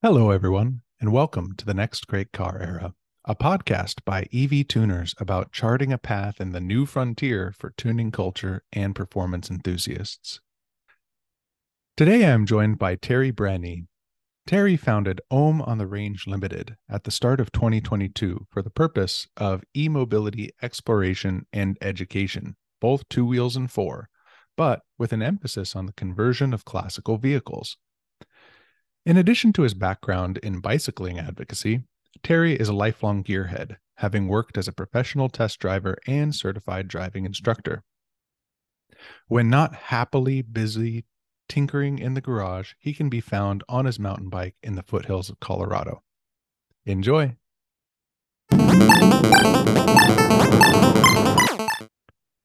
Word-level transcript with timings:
Hello, 0.00 0.30
everyone, 0.30 0.82
and 1.00 1.10
welcome 1.10 1.56
to 1.56 1.66
the 1.66 1.74
Next 1.74 2.06
Great 2.06 2.30
Car 2.30 2.60
Era, 2.62 2.94
a 3.24 3.34
podcast 3.34 4.04
by 4.04 4.28
EV 4.32 4.68
tuners 4.68 5.12
about 5.18 5.50
charting 5.50 5.92
a 5.92 5.98
path 5.98 6.40
in 6.40 6.52
the 6.52 6.60
new 6.60 6.86
frontier 6.86 7.52
for 7.58 7.74
tuning 7.76 8.12
culture 8.12 8.62
and 8.72 8.94
performance 8.94 9.50
enthusiasts. 9.50 10.40
Today, 11.96 12.24
I 12.24 12.30
am 12.30 12.46
joined 12.46 12.78
by 12.78 12.94
Terry 12.94 13.32
Breheny. 13.32 13.88
Terry 14.46 14.76
founded 14.76 15.20
Ohm 15.32 15.60
on 15.62 15.78
the 15.78 15.86
Range 15.88 16.28
Limited 16.28 16.76
at 16.88 17.02
the 17.02 17.10
start 17.10 17.40
of 17.40 17.50
2022 17.50 18.46
for 18.48 18.62
the 18.62 18.70
purpose 18.70 19.26
of 19.36 19.64
e 19.74 19.88
mobility 19.88 20.50
exploration 20.62 21.44
and 21.52 21.76
education, 21.80 22.54
both 22.80 23.08
two 23.08 23.26
wheels 23.26 23.56
and 23.56 23.68
four, 23.68 24.10
but 24.56 24.82
with 24.96 25.12
an 25.12 25.22
emphasis 25.22 25.74
on 25.74 25.86
the 25.86 25.92
conversion 25.92 26.54
of 26.54 26.64
classical 26.64 27.18
vehicles. 27.18 27.78
In 29.08 29.16
addition 29.16 29.54
to 29.54 29.62
his 29.62 29.72
background 29.72 30.36
in 30.42 30.60
bicycling 30.60 31.18
advocacy, 31.18 31.80
Terry 32.22 32.54
is 32.54 32.68
a 32.68 32.74
lifelong 32.74 33.24
gearhead, 33.24 33.78
having 33.94 34.28
worked 34.28 34.58
as 34.58 34.68
a 34.68 34.72
professional 34.72 35.30
test 35.30 35.58
driver 35.60 35.96
and 36.06 36.34
certified 36.34 36.88
driving 36.88 37.24
instructor. 37.24 37.84
When 39.26 39.48
not 39.48 39.74
happily 39.74 40.42
busy 40.42 41.06
tinkering 41.48 41.98
in 41.98 42.12
the 42.12 42.20
garage, 42.20 42.74
he 42.78 42.92
can 42.92 43.08
be 43.08 43.22
found 43.22 43.64
on 43.66 43.86
his 43.86 43.98
mountain 43.98 44.28
bike 44.28 44.56
in 44.62 44.74
the 44.74 44.82
foothills 44.82 45.30
of 45.30 45.40
Colorado. 45.40 46.02
Enjoy. 46.84 47.34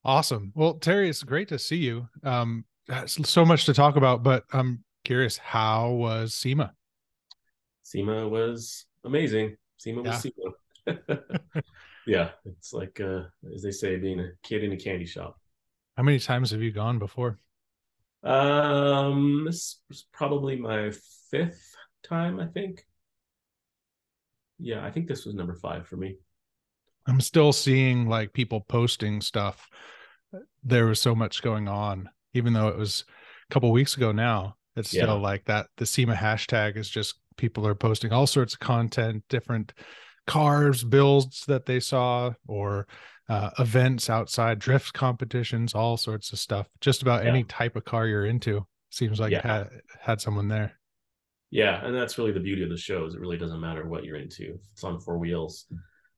Awesome. 0.06 0.54
Well, 0.56 0.76
Terry, 0.76 1.10
it's 1.10 1.24
great 1.24 1.50
to 1.50 1.60
see 1.60 1.76
you. 1.76 2.08
Um, 2.24 2.64
so 3.06 3.44
much 3.44 3.66
to 3.66 3.74
talk 3.74 3.98
about, 3.98 4.24
but 4.24 4.46
I'm 4.54 4.86
curious, 5.04 5.38
how 5.38 5.92
was 5.92 6.34
SEMA? 6.34 6.74
SEMA 7.84 8.28
was 8.28 8.86
amazing. 9.04 9.58
SEMA 9.78 10.02
was 10.02 10.26
yeah. 10.26 10.32
SEMA. 10.88 11.44
yeah, 12.08 12.30
it's 12.46 12.74
like 12.74 13.00
uh, 13.00 13.24
as 13.54 13.62
they 13.62 13.72
say, 13.72 13.98
being 13.98 14.20
a 14.20 14.32
kid 14.44 14.64
in 14.64 14.72
a 14.74 14.78
candy 14.78 15.06
shop. 15.06 15.40
How 15.98 16.04
many 16.04 16.20
times 16.20 16.52
have 16.52 16.62
you 16.62 16.72
gone 16.72 17.00
before? 17.00 17.40
Um, 18.24 19.44
this 19.46 19.82
was 19.90 20.06
probably 20.12 20.56
my 20.56 20.92
fifth 21.30 21.76
time, 22.04 22.40
I 22.40 22.48
think. 22.48 22.86
Yeah, 24.60 24.86
I 24.86 24.92
think 24.92 25.08
this 25.08 25.26
was 25.26 25.36
number 25.36 25.56
five 25.56 25.88
for 25.88 25.98
me. 25.98 26.18
I'm 27.06 27.20
still 27.20 27.52
seeing 27.52 28.08
like 28.08 28.34
people 28.34 28.62
posting 28.62 29.20
stuff. 29.20 29.70
There 30.64 30.86
was 30.86 31.02
so 31.02 31.14
much 31.14 31.44
going 31.44 31.68
on, 31.68 32.10
even 32.34 32.54
though 32.54 32.70
it 32.70 32.78
was 32.78 33.04
a 33.50 33.54
couple 33.54 33.72
weeks 33.72 33.98
ago 33.98 34.12
now. 34.12 34.56
It's 34.76 34.90
still 34.90 35.20
like 35.20 35.46
that. 35.46 35.68
The 35.78 35.86
SEMA 35.86 36.16
hashtag 36.16 36.78
is 36.78 36.90
just 36.90 37.16
people 37.38 37.68
are 37.68 37.76
posting 37.76 38.12
all 38.12 38.28
sorts 38.28 38.54
of 38.54 38.60
content, 38.60 39.24
different 39.30 39.74
cars, 40.28 40.84
builds 40.84 41.46
that 41.48 41.66
they 41.66 41.80
saw, 41.80 42.32
or 42.48 42.88
uh, 43.30 43.52
events 43.60 44.10
outside, 44.10 44.60
drift 44.60 44.94
competitions, 44.94 45.74
all 45.74 45.98
sorts 45.98 46.34
of 46.34 46.40
stuff. 46.40 46.68
Just 46.82 47.02
about 47.02 47.24
yeah. 47.24 47.30
any 47.30 47.44
type 47.44 47.76
of 47.76 47.86
car 47.86 48.08
you're 48.08 48.26
into 48.26 48.66
seems 48.90 49.20
like 49.20 49.32
yeah. 49.32 49.40
it 49.40 49.46
had, 49.46 49.70
had 50.00 50.22
someone 50.22 50.48
there. 50.48 50.74
Yeah, 51.52 51.86
and 51.86 51.96
that's 51.96 52.18
really 52.18 52.32
the 52.32 52.40
beauty 52.40 52.64
of 52.64 52.70
the 52.70 52.78
shows. 52.78 53.14
It 53.14 53.22
really 53.22 53.38
doesn't 53.38 53.60
matter 53.60 53.88
what 53.88 54.04
you're 54.04 54.18
into. 54.18 54.56
If 54.56 54.62
it's 54.72 54.84
on 54.84 55.00
four 55.00 55.20
wheels, 55.20 55.66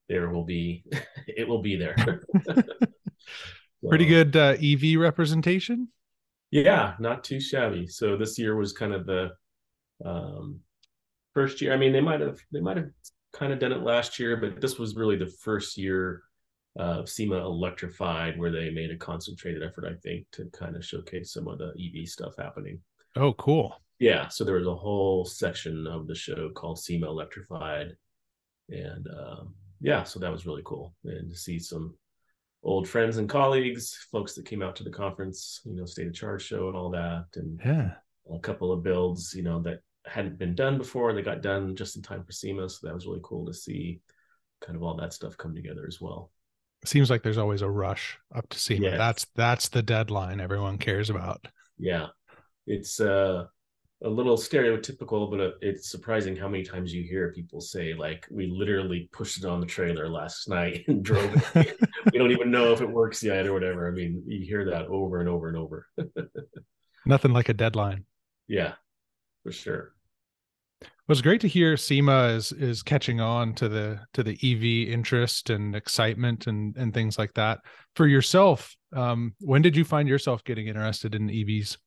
there 0.08 0.30
will 0.30 0.45
be, 0.45 0.84
it 1.28 1.47
will 1.47 1.62
be 1.62 1.75
there. 1.75 2.22
Pretty 3.88 4.06
good 4.06 4.36
uh, 4.36 4.56
EV 4.62 5.00
representation. 5.00 5.90
Yeah, 6.56 6.94
not 7.00 7.25
too 7.25 7.42
shabby. 7.42 7.86
So 7.86 8.16
this 8.16 8.39
year 8.39 8.56
was 8.56 8.72
kind 8.72 8.94
of 8.94 9.06
the 9.06 9.31
um, 10.06 10.62
first 11.34 11.59
year. 11.59 11.73
I 11.73 11.78
mean, 11.78 11.92
they 11.92 12.00
might 12.00 12.22
have 12.22 12.39
they 12.53 12.62
might 12.62 12.78
have 12.78 12.92
kind 13.34 13.52
of 13.52 13.59
done 13.59 13.73
it 13.73 13.81
last 13.81 14.20
year, 14.20 14.38
but 14.38 14.62
this 14.62 14.80
was 14.80 14.95
really 14.95 15.17
the 15.17 15.34
first 15.42 15.78
year 15.78 16.23
of 16.78 17.09
SEMA 17.09 17.36
electrified 17.36 18.39
where 18.39 18.52
they 18.52 18.70
made 18.70 18.90
a 18.90 18.96
concentrated 18.96 19.63
effort, 19.63 19.84
I 19.84 19.96
think, 20.02 20.28
to 20.31 20.46
kind 20.53 20.78
of 20.78 20.85
showcase 20.85 21.34
some 21.34 21.50
of 21.50 21.57
the 21.57 21.74
EV 21.78 22.07
stuff 22.07 22.35
happening. 22.38 22.79
Oh, 23.18 23.34
cool. 23.34 23.75
Yeah. 24.00 24.29
So 24.29 24.46
there 24.46 24.56
was 24.56 24.68
a 24.68 24.75
whole 24.75 25.25
section 25.25 25.85
of 25.85 26.08
the 26.08 26.16
show 26.16 26.52
called 26.52 26.79
SEMA 26.79 27.08
electrified. 27.08 27.97
And 28.69 29.09
um, 29.09 29.56
yeah, 29.81 30.03
so 30.03 30.22
that 30.22 30.31
was 30.31 30.46
really 30.46 30.63
cool. 30.63 30.96
And 31.03 31.29
to 31.29 31.35
see 31.35 31.59
some 31.59 31.96
old 32.66 32.90
friends 32.90 33.18
and 33.18 33.30
colleagues, 33.30 34.08
folks 34.12 34.34
that 34.34 34.46
came 34.46 34.62
out 34.62 34.76
to 34.76 34.84
the 34.84 34.90
conference, 34.90 35.62
you 35.64 35.76
know, 35.76 35.86
state 35.86 36.08
of 36.08 36.14
charge 36.14 36.44
show 36.44 36.68
and 36.68 36.76
all 36.76 36.90
that, 36.90 37.26
and 37.36 37.62
yeah, 37.64 37.92
a 38.34 38.40
couple 38.40 38.72
of 38.72 38.84
builds, 38.84 39.34
you 39.34 39.44
know, 39.44 39.62
that 39.62 39.80
hadn't 40.06 40.38
been 40.38 40.56
done 40.56 40.78
before. 40.78 41.14
They 41.14 41.22
got 41.22 41.42
done 41.42 41.76
just 41.76 41.96
in 41.96 42.02
time 42.02 42.24
for 42.24 42.31
SEMA, 42.31 42.68
so 42.68 42.88
that 42.88 42.94
was 42.94 43.06
really 43.06 43.22
cool 43.24 43.46
to 43.46 43.53
see, 43.53 44.02
kind 44.62 44.76
of 44.76 44.84
all 44.84 44.98
that 44.98 45.14
stuff 45.14 45.38
come 45.38 45.56
together 45.56 45.86
as 45.88 46.02
well. 46.02 46.31
Seems 46.84 47.09
like 47.09 47.24
there's 47.24 47.38
always 47.38 47.62
a 47.62 47.70
rush 47.70 48.18
up 48.34 48.50
to 48.50 48.59
SEMA. 48.59 48.97
That's 48.97 49.26
that's 49.36 49.70
the 49.70 49.84
deadline 49.84 50.42
everyone 50.42 50.78
cares 50.78 51.09
about. 51.09 51.47
Yeah, 51.78 52.08
it's 52.68 53.00
uh 53.00 53.46
a 54.03 54.09
little 54.09 54.38
stereotypical, 54.38 55.31
but 55.31 55.56
it's 55.61 55.89
surprising 55.89 56.35
how 56.35 56.50
many 56.50 56.63
times 56.63 56.94
you 56.94 57.03
hear 57.03 57.31
people 57.31 57.61
say, 57.61 57.94
like, 57.94 58.28
we 58.29 58.47
literally 58.47 59.09
pushed 59.11 59.38
it 59.38 59.45
on 59.45 59.59
the 59.59 59.66
trailer 59.66 60.09
last 60.09 60.50
night 60.50 60.83
and 60.88 61.03
drove 61.03 61.33
it. 61.56 61.78
we 62.11 62.19
don't 62.19 62.31
even 62.31 62.51
know 62.51 62.73
if 62.73 62.81
it 62.81 62.89
works 62.89 63.23
yet 63.23 63.47
or 63.47 63.53
whatever. 63.53 63.88
I 63.88 63.91
mean, 63.91 64.23
you 64.28 64.45
hear 64.45 64.66
that 64.66 64.88
over 64.88 65.19
and 65.19 65.29
over 65.29 65.47
and 65.47 65.57
over. 65.57 65.88
Nothing 67.05 67.31
like 67.31 67.50
a 67.50 67.53
deadline. 67.53 68.05
Yeah, 68.47 68.73
for 69.44 69.51
sure. 69.51 69.94
It 70.81 71.09
was 71.09 71.22
great 71.22 71.41
to 71.41 71.47
hear 71.47 71.78
SEMA 71.78 72.29
is 72.35 72.51
is 72.51 72.81
catching 72.81 73.22
on 73.22 73.53
to 73.55 73.69
the 73.69 74.00
to 74.13 74.23
the 74.23 74.34
EV 74.34 74.91
interest 74.91 75.51
and 75.51 75.75
excitement 75.75 76.47
and 76.47 76.75
and 76.78 76.94
things 76.94 77.19
like 77.19 77.34
that. 77.35 77.59
For 77.95 78.07
yourself, 78.07 78.75
um, 78.91 79.35
when 79.39 79.61
did 79.61 79.78
you 79.78 79.85
find 79.85 80.09
yourself 80.09 80.44
getting 80.44 80.67
interested 80.67 81.13
in 81.13 81.29
EVs? 81.29 81.78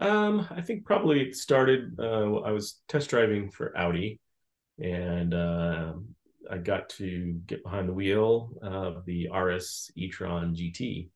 Um, 0.00 0.46
I 0.50 0.62
think 0.62 0.84
probably 0.84 1.20
it 1.20 1.36
started. 1.36 1.94
Uh, 1.98 2.36
I 2.36 2.52
was 2.52 2.80
test 2.88 3.10
driving 3.10 3.50
for 3.50 3.76
Audi, 3.76 4.18
and 4.82 5.34
uh, 5.34 5.92
I 6.50 6.56
got 6.58 6.88
to 6.90 7.38
get 7.46 7.62
behind 7.62 7.88
the 7.88 7.92
wheel 7.92 8.50
of 8.62 9.04
the 9.04 9.28
RS 9.28 9.90
e-tron 9.96 10.54
GT, 10.54 11.10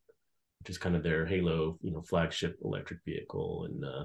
which 0.61 0.71
is 0.71 0.79
kind 0.79 0.95
of 0.95 1.03
their 1.03 1.25
Halo, 1.25 1.79
you 1.81 1.93
know, 1.93 2.03
flagship 2.03 2.59
electric 2.63 3.01
vehicle, 3.07 3.67
and 3.71 3.85
uh, 3.85 4.05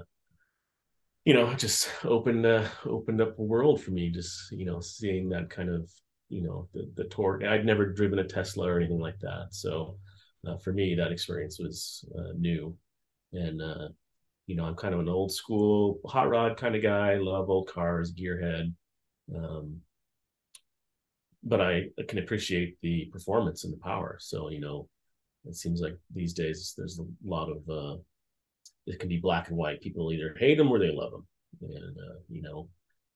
you 1.26 1.34
know, 1.34 1.52
just 1.54 1.90
opened 2.04 2.46
uh, 2.46 2.66
opened 2.86 3.20
up 3.20 3.38
a 3.38 3.42
world 3.42 3.82
for 3.82 3.90
me. 3.90 4.08
Just 4.08 4.50
you 4.50 4.64
know, 4.64 4.80
seeing 4.80 5.28
that 5.28 5.50
kind 5.50 5.68
of 5.68 5.90
you 6.30 6.42
know 6.42 6.68
the 6.72 6.90
the 6.96 7.04
torque. 7.04 7.44
I'd 7.44 7.66
never 7.66 7.92
driven 7.92 8.18
a 8.18 8.24
Tesla 8.24 8.66
or 8.66 8.78
anything 8.78 9.00
like 9.00 9.18
that, 9.20 9.48
so 9.50 9.98
uh, 10.46 10.56
for 10.56 10.72
me 10.72 10.94
that 10.94 11.12
experience 11.12 11.58
was 11.58 12.02
uh, 12.18 12.32
new, 12.38 12.74
and 13.34 13.60
uh, 13.60 13.88
you 14.50 14.56
know, 14.56 14.64
I'm 14.64 14.74
kind 14.74 14.94
of 14.94 14.98
an 14.98 15.08
old 15.08 15.30
school 15.32 16.00
hot 16.04 16.28
rod 16.28 16.56
kind 16.56 16.74
of 16.74 16.82
guy. 16.82 17.14
Love 17.14 17.48
old 17.48 17.70
cars, 17.72 18.12
gearhead. 18.12 18.74
Um, 19.32 19.76
but 21.44 21.60
I, 21.60 21.84
can 22.08 22.18
appreciate 22.18 22.76
the 22.82 23.08
performance 23.12 23.62
and 23.62 23.72
the 23.72 23.78
power. 23.78 24.16
So, 24.18 24.50
you 24.50 24.58
know, 24.58 24.88
it 25.44 25.54
seems 25.54 25.80
like 25.80 25.96
these 26.12 26.32
days 26.32 26.74
there's 26.76 26.98
a 26.98 27.06
lot 27.24 27.48
of 27.48 27.58
uh, 27.70 27.98
it 28.88 28.98
can 28.98 29.08
be 29.08 29.18
black 29.18 29.50
and 29.50 29.56
white. 29.56 29.82
People 29.82 30.12
either 30.12 30.34
hate 30.36 30.58
them 30.58 30.72
or 30.72 30.80
they 30.80 30.90
love 30.90 31.12
them, 31.12 31.26
and 31.62 31.96
uh, 31.96 32.18
you 32.28 32.42
know, 32.42 32.68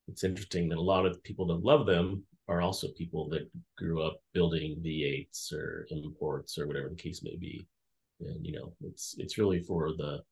it's 0.06 0.22
interesting 0.22 0.68
that 0.68 0.78
a 0.78 0.90
lot 0.94 1.04
of 1.04 1.20
people 1.24 1.48
that 1.48 1.64
love 1.64 1.84
them 1.84 2.22
are 2.46 2.60
also 2.60 2.86
people 2.96 3.28
that 3.30 3.50
grew 3.76 4.00
up 4.02 4.20
building 4.34 4.80
V8s 4.86 5.52
or 5.52 5.88
imports 5.90 6.58
or 6.58 6.68
whatever 6.68 6.90
the 6.90 6.94
case 6.94 7.24
may 7.24 7.36
be. 7.36 7.66
And 8.20 8.46
you 8.46 8.52
know, 8.52 8.72
it's 8.82 9.16
it's 9.18 9.36
really 9.36 9.60
for 9.60 9.90
the 9.98 10.22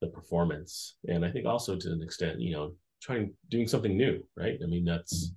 the 0.00 0.08
performance. 0.08 0.96
And 1.06 1.24
i 1.24 1.30
think 1.30 1.46
also 1.46 1.76
to 1.76 1.92
an 1.92 2.02
extent 2.02 2.40
you 2.40 2.52
know 2.52 2.74
trying 3.02 3.32
doing 3.48 3.68
something 3.68 3.96
new 3.96 4.22
right? 4.36 4.58
I 4.62 4.66
mean 4.66 4.84
that's 4.84 5.32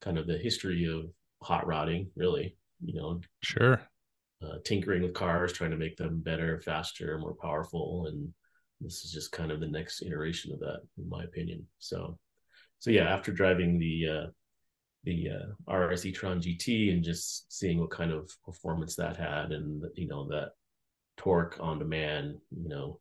kind 0.00 0.18
of 0.18 0.26
the 0.26 0.38
history 0.38 0.84
of 0.86 1.10
hot 1.42 1.66
rodding 1.66 2.10
really 2.16 2.56
you 2.84 2.94
know? 2.94 3.20
Sure. 3.42 3.80
Uh, 4.42 4.58
tinkering 4.64 5.02
with 5.02 5.14
cars 5.14 5.52
trying 5.52 5.70
to 5.70 5.76
make 5.76 5.96
them 5.96 6.20
better 6.20 6.60
faster 6.60 7.18
more 7.18 7.34
powerful. 7.40 8.06
And 8.08 8.28
this 8.80 9.04
is 9.04 9.12
just 9.12 9.32
kind 9.32 9.50
of 9.50 9.60
the 9.60 9.66
next 9.66 10.02
iteration 10.02 10.52
of 10.52 10.60
that 10.60 10.80
in 10.98 11.08
my 11.08 11.24
opinion. 11.24 11.66
So 11.78 12.18
so 12.78 12.90
yeah 12.90 13.04
after 13.04 13.32
driving 13.32 13.78
the 13.78 14.08
uh 14.08 14.26
the 15.04 15.28
uh, 15.68 15.72
RS 15.72 16.06
e-tron 16.06 16.40
GT 16.40 16.92
and 16.92 17.04
just 17.04 17.52
seeing 17.52 17.78
what 17.78 17.90
kind 17.90 18.10
of 18.10 18.30
performance 18.44 18.96
that 18.96 19.16
had 19.16 19.52
and 19.52 19.82
you 19.94 20.08
know 20.08 20.26
that 20.28 20.52
torque 21.16 21.58
on 21.60 21.78
demand 21.78 22.36
you 22.50 22.68
know 22.68 22.98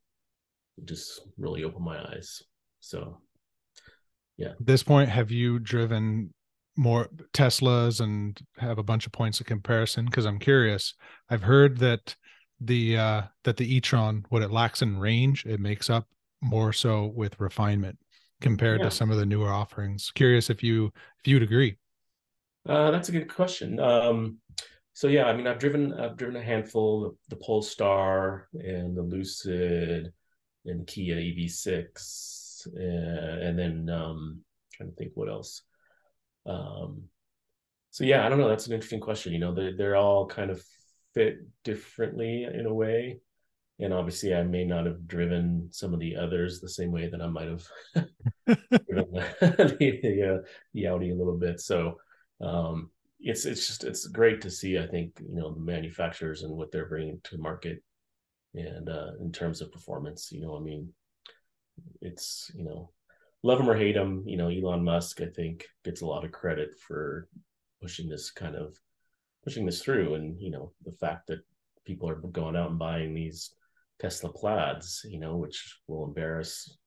just 0.86 1.22
really 1.38 1.64
opened 1.64 1.86
my 1.86 2.00
eyes. 2.00 2.42
So, 2.80 3.22
yeah. 4.38 4.50
At 4.50 4.66
this 4.66 4.84
point, 4.84 5.10
have 5.10 5.32
you 5.32 5.60
driven 5.60 6.34
more 6.76 7.08
Teslas 7.34 8.02
and 8.02 8.40
have 8.58 8.80
a 8.80 8.84
bunch 8.84 9.06
of 9.06 9.12
points 9.12 9.40
of 9.40 9.46
comparison? 9.46 10.06
Because 10.06 10.26
I'm 10.26 10.40
curious. 10.40 10.96
I've 11.30 11.44
heard 11.44 11.78
that 11.80 12.16
the 12.60 12.98
uh 12.98 13.22
that 13.44 13.58
the 13.58 13.76
e-tron 13.76 14.26
what 14.30 14.42
it 14.42 14.50
lacks 14.52 14.82
in 14.82 14.98
range 14.98 15.46
it 15.46 15.60
makes 15.60 15.90
up 15.90 16.08
more 16.42 16.72
so 16.72 17.08
with 17.14 17.38
refinement 17.40 17.98
compared 18.42 18.80
Yeah. 18.80 18.86
to 18.86 18.92
some 18.92 19.12
of 19.12 19.18
the 19.18 19.26
newer 19.26 19.52
offerings. 19.52 20.12
Curious 20.16 20.50
if 20.50 20.64
you 20.64 20.86
if 21.20 21.28
you'd 21.28 21.44
agree. 21.44 21.78
Uh, 22.68 22.92
that's 22.92 23.10
a 23.10 23.12
good 23.12 23.28
question. 23.34 23.80
Um, 23.80 24.38
so 24.94 25.08
yeah, 25.10 25.26
I 25.26 25.36
mean, 25.36 25.48
I've 25.48 25.60
driven 25.60 25.94
I've 25.94 26.16
driven 26.18 26.36
a 26.38 26.44
handful, 26.44 27.18
the 27.30 27.36
Polestar 27.36 28.48
and 28.54 28.96
the 28.96 29.02
Lucid 29.04 30.14
and 30.66 30.88
Kia 30.88 31.16
EV6, 31.16 32.68
uh, 32.68 33.46
and 33.46 33.58
then 33.58 33.90
um, 33.90 34.42
trying 34.74 34.90
to 34.90 34.96
think 34.96 35.12
what 35.16 35.30
else. 35.30 35.64
Um, 36.46 37.04
so 37.92 38.04
yeah, 38.04 38.26
I 38.26 38.30
don't 38.30 38.40
know. 38.40 38.50
That's 38.50 38.68
an 38.68 38.74
interesting 38.74 39.00
question. 39.00 39.34
You 39.34 39.40
know, 39.40 39.54
they 39.54 39.74
they're 39.74 39.96
all 39.96 40.26
kind 40.26 40.50
of 40.50 40.64
fit 41.14 41.40
differently 41.64 42.44
in 42.44 42.66
a 42.66 42.74
way, 42.74 43.20
and 43.80 43.94
obviously, 43.94 44.34
I 44.34 44.44
may 44.44 44.64
not 44.66 44.86
have 44.86 45.08
driven 45.08 45.68
some 45.72 45.94
of 45.94 46.00
the 46.00 46.16
others 46.16 46.60
the 46.60 46.70
same 46.70 46.92
way 46.92 47.10
that 47.10 47.22
I 47.22 47.28
might 47.28 47.48
have 47.48 47.68
driven 48.46 49.14
the 49.42 50.00
the, 50.02 50.36
uh, 50.36 50.48
the 50.74 50.88
Audi 50.88 51.12
a 51.12 51.16
little 51.16 51.38
bit. 51.38 51.60
So 51.60 51.98
um, 52.40 52.92
it's 53.20 53.46
it's 53.46 53.68
just 53.68 53.84
it's 53.84 54.08
great 54.08 54.42
to 54.42 54.52
see. 54.52 54.78
I 54.78 54.88
think 54.88 55.20
you 55.20 55.36
know 55.36 55.54
the 55.54 55.60
manufacturers 55.60 56.44
and 56.44 56.56
what 56.56 56.72
they're 56.72 56.88
bringing 56.88 57.20
to 57.26 57.38
market, 57.38 57.82
and 58.54 58.90
uh, 58.90 59.12
in 59.20 59.32
terms 59.32 59.62
of 59.62 59.72
performance, 59.72 60.32
you 60.32 60.42
know, 60.42 60.56
I 60.56 60.60
mean, 60.60 60.90
it's 62.02 62.52
you 62.56 62.64
know, 62.64 62.92
love 63.42 63.60
him 63.60 63.70
or 63.70 63.78
hate 63.78 63.96
him, 63.96 64.24
you 64.26 64.38
know, 64.38 64.50
Elon 64.50 64.84
Musk, 64.84 65.22
I 65.22 65.28
think, 65.28 65.66
gets 65.84 66.02
a 66.02 66.06
lot 66.06 66.26
of 66.26 66.32
credit 66.32 66.80
for 66.80 67.28
pushing 67.82 68.10
this 68.10 68.32
kind 68.32 68.56
of 68.56 68.78
pushing 69.44 69.66
this 69.66 69.82
through, 69.82 70.16
and 70.16 70.40
you 70.40 70.52
know, 70.52 70.72
the 70.86 70.94
fact 70.94 71.28
that 71.28 71.40
people 71.86 72.10
are 72.10 72.16
going 72.16 72.56
out 72.56 72.70
and 72.70 72.80
buying 72.80 73.14
these 73.14 73.54
Tesla 74.00 74.32
plaids, 74.32 75.06
you 75.10 75.20
know, 75.20 75.38
which 75.38 75.80
will 75.88 76.06
embarrass 76.06 76.78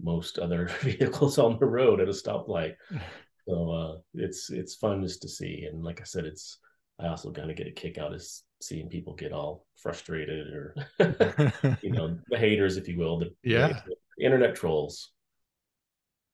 most 0.00 0.38
other 0.38 0.66
vehicles 0.82 1.38
on 1.38 1.58
the 1.58 1.66
road 1.66 2.00
at 2.00 2.08
a 2.08 2.12
stoplight. 2.12 2.74
So 3.48 3.70
uh, 3.70 3.98
it's 4.12 4.50
it's 4.50 4.74
fun 4.74 5.02
just 5.02 5.22
to 5.22 5.28
see, 5.28 5.66
and 5.72 5.82
like 5.82 6.02
I 6.02 6.04
said, 6.04 6.26
it's 6.26 6.58
I 7.00 7.06
also 7.06 7.32
kind 7.32 7.50
of 7.50 7.56
get 7.56 7.66
a 7.66 7.70
kick 7.70 7.96
out 7.96 8.12
of 8.12 8.22
seeing 8.60 8.88
people 8.88 9.14
get 9.14 9.32
all 9.32 9.66
frustrated 9.76 10.48
or 10.48 10.74
you 11.82 11.92
know 11.92 12.18
the 12.30 12.38
haters, 12.38 12.76
if 12.76 12.88
you 12.88 12.98
will, 12.98 13.18
the 13.18 13.32
Yeah. 13.42 13.80
the 14.18 14.24
internet 14.24 14.54
trolls. 14.54 15.12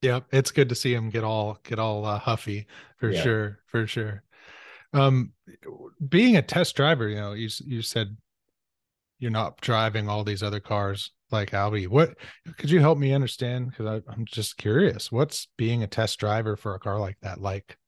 yeah, 0.03 0.21
it's 0.33 0.51
good 0.51 0.69
to 0.69 0.75
see 0.75 0.95
them 0.95 1.11
get 1.11 1.25
all 1.25 1.59
get 1.65 1.79
all 1.79 2.05
uh, 2.05 2.19
huffy 2.19 2.67
for 2.99 3.13
Yeah. 3.13 3.23
sure, 3.23 3.59
for 3.67 3.87
sure. 3.87 4.23
Um, 4.93 5.33
being 6.09 6.37
a 6.37 6.43
test 6.43 6.77
driver, 6.77 7.09
you 7.09 7.17
know, 7.17 7.33
you 7.33 7.49
you 7.65 7.83
said 7.83 8.17
you're 9.19 9.31
not 9.31 9.61
driving 9.61 10.09
all 10.09 10.25
these 10.25 10.43
other 10.43 10.61
cars 10.61 11.13
like 11.31 11.55
Audi. 11.55 11.87
What 11.87 12.17
could 12.59 12.71
you 12.71 12.81
help 12.81 12.99
me 12.99 13.13
understand? 13.13 13.71
Because 13.71 14.03
I'm 14.09 14.25
just 14.27 14.57
curious. 14.57 15.11
What's 15.11 15.49
being 15.57 15.83
a 15.83 15.87
test 15.87 16.19
driver 16.19 16.57
for 16.57 16.75
a 16.75 16.79
car 16.79 17.01
like 17.01 17.17
that 17.23 17.41
like? 17.41 17.79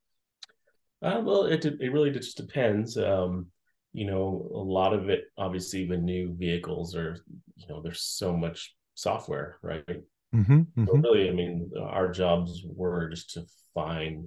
Uh, 1.02 1.20
well, 1.22 1.44
it 1.44 1.64
it 1.64 1.92
really 1.92 2.10
just 2.10 2.36
depends. 2.36 2.96
Um, 2.96 3.46
you 3.96 4.04
know, 4.04 4.46
a 4.52 4.58
lot 4.58 4.92
of 4.92 5.08
it, 5.08 5.24
obviously, 5.38 5.88
with 5.88 6.00
new 6.00 6.34
vehicles 6.34 6.94
are, 6.94 7.16
you 7.56 7.66
know, 7.66 7.80
there's 7.80 8.02
so 8.02 8.36
much 8.36 8.74
software, 8.94 9.56
right? 9.62 10.02
Mm-hmm, 10.34 10.84
So 10.84 10.96
really, 10.98 11.30
I 11.30 11.32
mean, 11.32 11.70
our 11.80 12.12
jobs 12.12 12.62
were 12.66 13.08
just 13.08 13.30
to 13.30 13.46
find 13.72 14.26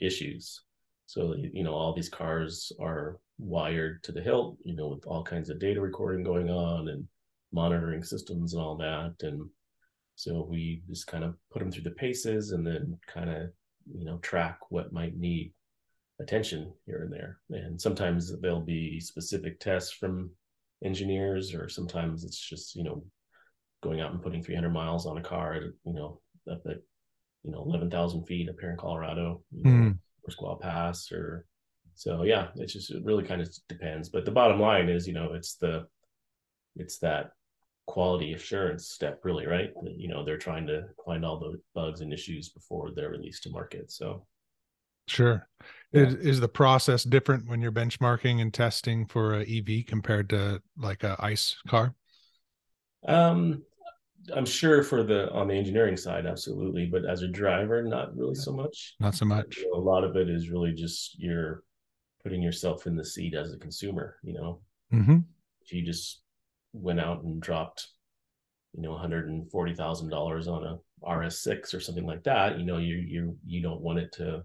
issues. 0.00 0.64
So, 1.06 1.36
you 1.36 1.62
know, 1.62 1.74
all 1.74 1.94
these 1.94 2.08
cars 2.08 2.72
are 2.80 3.20
wired 3.38 4.02
to 4.02 4.10
the 4.10 4.20
hilt, 4.20 4.58
you 4.64 4.74
know, 4.74 4.88
with 4.88 5.06
all 5.06 5.22
kinds 5.22 5.48
of 5.48 5.60
data 5.60 5.80
recording 5.80 6.24
going 6.24 6.50
on 6.50 6.88
and 6.88 7.06
monitoring 7.52 8.02
systems 8.02 8.52
and 8.52 8.60
all 8.60 8.76
that. 8.78 9.14
And 9.20 9.48
so 10.16 10.44
we 10.50 10.82
just 10.88 11.06
kind 11.06 11.22
of 11.22 11.36
put 11.52 11.60
them 11.60 11.70
through 11.70 11.84
the 11.84 11.92
paces 11.92 12.50
and 12.50 12.66
then 12.66 12.98
kind 13.06 13.30
of, 13.30 13.42
you 13.96 14.06
know, 14.06 14.18
track 14.18 14.58
what 14.70 14.92
might 14.92 15.16
need 15.16 15.52
attention 16.20 16.72
here 16.86 17.02
and 17.02 17.12
there. 17.12 17.38
And 17.50 17.80
sometimes 17.80 18.38
there'll 18.40 18.60
be 18.60 19.00
specific 19.00 19.60
tests 19.60 19.92
from 19.92 20.30
engineers, 20.84 21.54
or 21.54 21.68
sometimes 21.68 22.24
it's 22.24 22.38
just, 22.38 22.76
you 22.76 22.84
know, 22.84 23.04
going 23.82 24.00
out 24.00 24.12
and 24.12 24.22
putting 24.22 24.42
300 24.42 24.70
miles 24.70 25.06
on 25.06 25.18
a 25.18 25.22
car, 25.22 25.54
at, 25.54 25.62
you 25.84 25.92
know, 25.92 26.20
up 26.50 26.62
at, 26.66 26.78
you 27.42 27.50
know, 27.50 27.62
11,000 27.66 28.24
feet 28.24 28.48
up 28.48 28.56
here 28.60 28.70
in 28.70 28.76
Colorado, 28.76 29.42
you 29.50 29.62
know, 29.62 29.70
Mm. 29.70 29.98
or 30.22 30.30
Squaw 30.30 30.60
Pass, 30.60 31.10
or 31.12 31.46
so 31.94 32.22
yeah, 32.22 32.48
it's 32.56 32.72
just 32.72 32.90
it 32.90 33.04
really 33.04 33.24
kind 33.24 33.40
of 33.40 33.48
depends. 33.68 34.08
But 34.08 34.24
the 34.24 34.30
bottom 34.30 34.58
line 34.60 34.88
is, 34.88 35.06
you 35.06 35.14
know, 35.14 35.32
it's 35.34 35.56
the 35.56 35.86
it's 36.76 36.98
that 36.98 37.30
quality 37.86 38.32
assurance 38.32 38.88
step, 38.88 39.20
really, 39.24 39.46
right? 39.46 39.72
You 39.84 40.08
know, 40.08 40.24
they're 40.24 40.38
trying 40.38 40.66
to 40.68 40.88
find 41.04 41.24
all 41.24 41.38
the 41.38 41.60
bugs 41.74 42.00
and 42.00 42.12
issues 42.12 42.48
before 42.48 42.90
they're 42.90 43.10
released 43.10 43.42
to 43.44 43.50
market. 43.50 43.92
So 43.92 44.26
Sure. 45.06 45.46
Yeah. 45.92 46.06
Is, 46.06 46.14
is 46.14 46.40
the 46.40 46.48
process 46.48 47.04
different 47.04 47.46
when 47.46 47.60
you're 47.60 47.72
benchmarking 47.72 48.40
and 48.40 48.52
testing 48.52 49.06
for 49.06 49.34
a 49.34 49.42
EV 49.42 49.86
compared 49.86 50.28
to 50.30 50.60
like 50.76 51.04
a 51.04 51.16
ICE 51.20 51.56
car? 51.68 51.94
um 53.06 53.62
I'm 54.34 54.46
sure 54.46 54.82
for 54.82 55.02
the 55.02 55.30
on 55.32 55.48
the 55.48 55.54
engineering 55.54 55.98
side, 55.98 56.24
absolutely, 56.24 56.86
but 56.86 57.04
as 57.04 57.20
a 57.20 57.28
driver, 57.28 57.82
not 57.82 58.16
really 58.16 58.34
so 58.34 58.52
much. 58.52 58.94
Not 58.98 59.14
so 59.14 59.26
much. 59.26 59.58
A 59.74 59.78
lot 59.78 60.02
of 60.02 60.16
it 60.16 60.30
is 60.30 60.48
really 60.48 60.72
just 60.72 61.18
you're 61.18 61.62
putting 62.22 62.40
yourself 62.40 62.86
in 62.86 62.96
the 62.96 63.04
seat 63.04 63.34
as 63.34 63.52
a 63.52 63.58
consumer. 63.58 64.16
You 64.22 64.32
know, 64.34 64.60
Mm-hmm. 64.92 65.18
if 65.60 65.72
you 65.72 65.82
just 65.84 66.22
went 66.72 67.00
out 67.00 67.22
and 67.22 67.40
dropped, 67.42 67.88
you 68.72 68.80
know, 68.80 68.92
one 68.92 69.00
hundred 69.00 69.28
and 69.28 69.50
forty 69.50 69.74
thousand 69.74 70.08
dollars 70.08 70.48
on 70.48 70.64
a 70.64 70.78
RS6 71.06 71.74
or 71.74 71.80
something 71.80 72.06
like 72.06 72.22
that, 72.24 72.58
you 72.58 72.64
know, 72.64 72.78
you 72.78 72.96
you 72.96 73.36
you 73.46 73.60
don't 73.60 73.82
want 73.82 73.98
it 73.98 74.10
to 74.12 74.42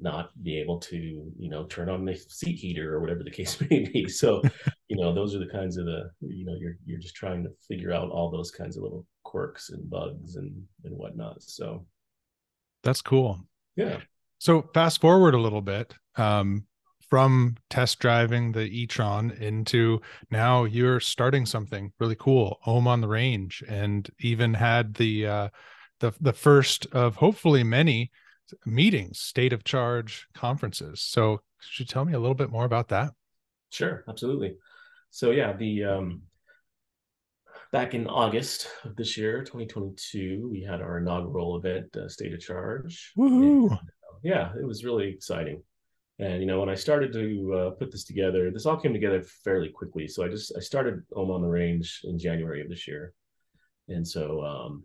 not 0.00 0.30
be 0.42 0.58
able 0.58 0.78
to, 0.80 0.96
you 0.96 1.48
know, 1.50 1.64
turn 1.66 1.88
on 1.88 2.04
the 2.04 2.16
seat 2.16 2.56
heater 2.56 2.94
or 2.94 3.00
whatever 3.00 3.22
the 3.22 3.30
case 3.30 3.60
may 3.70 3.88
be. 3.92 4.08
So, 4.08 4.42
you 4.88 4.96
know, 4.96 5.14
those 5.14 5.34
are 5.34 5.38
the 5.38 5.46
kinds 5.50 5.76
of 5.76 5.86
the, 5.86 6.10
you 6.20 6.44
know, 6.44 6.54
you're 6.58 6.76
you're 6.84 7.00
just 7.00 7.14
trying 7.14 7.42
to 7.44 7.50
figure 7.68 7.92
out 7.92 8.10
all 8.10 8.30
those 8.30 8.50
kinds 8.50 8.76
of 8.76 8.82
little 8.82 9.06
quirks 9.24 9.70
and 9.70 9.88
bugs 9.88 10.36
and 10.36 10.52
and 10.84 10.96
whatnot. 10.96 11.42
So, 11.42 11.86
That's 12.82 13.02
cool. 13.02 13.40
yeah. 13.76 13.98
So 14.38 14.68
fast 14.74 15.00
forward 15.00 15.34
a 15.34 15.40
little 15.40 15.62
bit 15.62 15.94
um, 16.16 16.66
from 17.08 17.56
test 17.70 17.98
driving 18.00 18.52
the 18.52 18.64
e-tron 18.64 19.30
into 19.30 20.00
now 20.30 20.64
you're 20.64 21.00
starting 21.00 21.46
something 21.46 21.92
really 21.98 22.16
cool, 22.16 22.58
Ohm 22.66 22.86
on 22.86 23.00
the 23.00 23.08
Range, 23.08 23.62
and 23.68 24.08
even 24.20 24.54
had 24.54 24.94
the 24.94 25.26
uh, 25.26 25.48
the 26.00 26.12
the 26.20 26.32
first 26.32 26.86
of 26.92 27.16
hopefully 27.16 27.64
many 27.64 28.10
meetings, 28.64 29.18
state 29.18 29.52
of 29.52 29.64
charge 29.64 30.26
conferences. 30.34 31.00
So 31.00 31.38
could 31.60 31.78
you 31.78 31.84
tell 31.84 32.04
me 32.04 32.12
a 32.12 32.20
little 32.20 32.34
bit 32.34 32.50
more 32.50 32.64
about 32.64 32.88
that? 32.88 33.12
Sure, 33.70 34.04
absolutely. 34.08 34.56
So 35.10 35.30
yeah, 35.30 35.52
the 35.52 35.84
um 35.84 36.22
back 37.72 37.94
in 37.94 38.06
August 38.06 38.68
of 38.84 38.96
this 38.96 39.16
year, 39.16 39.42
2022, 39.42 40.48
we 40.50 40.62
had 40.62 40.80
our 40.80 40.98
inaugural 40.98 41.56
event, 41.56 41.94
uh, 41.96 42.08
State 42.08 42.32
of 42.32 42.40
Charge. 42.40 43.12
Woohoo! 43.18 43.70
And, 43.70 43.78
yeah, 44.22 44.52
it 44.60 44.66
was 44.66 44.84
really 44.84 45.08
exciting. 45.08 45.62
And 46.18 46.40
you 46.40 46.46
know, 46.46 46.60
when 46.60 46.70
I 46.70 46.74
started 46.74 47.12
to 47.12 47.54
uh, 47.54 47.70
put 47.70 47.92
this 47.92 48.04
together, 48.04 48.50
this 48.50 48.64
all 48.64 48.78
came 48.78 48.92
together 48.92 49.22
fairly 49.44 49.68
quickly. 49.68 50.08
So 50.08 50.24
I 50.24 50.28
just 50.28 50.52
I 50.56 50.60
started 50.60 51.02
Ohm 51.14 51.30
on 51.30 51.42
the 51.42 51.48
Range 51.48 52.00
in 52.04 52.18
January 52.18 52.62
of 52.62 52.68
this 52.68 52.88
year, 52.88 53.12
and 53.88 54.06
so 54.06 54.42
um, 54.42 54.84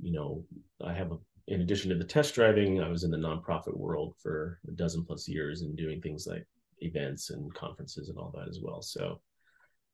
you 0.00 0.12
know, 0.12 0.44
I 0.82 0.94
have 0.94 1.12
a 1.12 1.18
in 1.50 1.60
addition 1.62 1.90
to 1.90 1.96
the 1.96 2.04
test 2.04 2.34
driving, 2.34 2.80
I 2.80 2.88
was 2.88 3.02
in 3.02 3.10
the 3.10 3.16
nonprofit 3.16 3.76
world 3.76 4.14
for 4.22 4.60
a 4.68 4.70
dozen 4.70 5.04
plus 5.04 5.28
years 5.28 5.62
and 5.62 5.76
doing 5.76 6.00
things 6.00 6.26
like 6.26 6.46
events 6.78 7.30
and 7.30 7.52
conferences 7.54 8.08
and 8.08 8.16
all 8.16 8.32
that 8.36 8.48
as 8.48 8.60
well. 8.62 8.80
So 8.80 9.20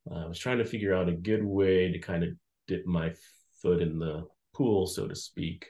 uh, 0.09 0.25
I 0.25 0.27
was 0.27 0.37
trying 0.37 0.59
to 0.59 0.65
figure 0.65 0.93
out 0.93 1.09
a 1.09 1.13
good 1.13 1.43
way 1.43 1.91
to 1.91 1.99
kind 1.99 2.23
of 2.23 2.29
dip 2.67 2.85
my 2.85 3.11
foot 3.59 3.81
in 3.81 3.97
the 3.97 4.27
pool, 4.53 4.85
so 4.85 5.07
to 5.07 5.15
speak. 5.15 5.65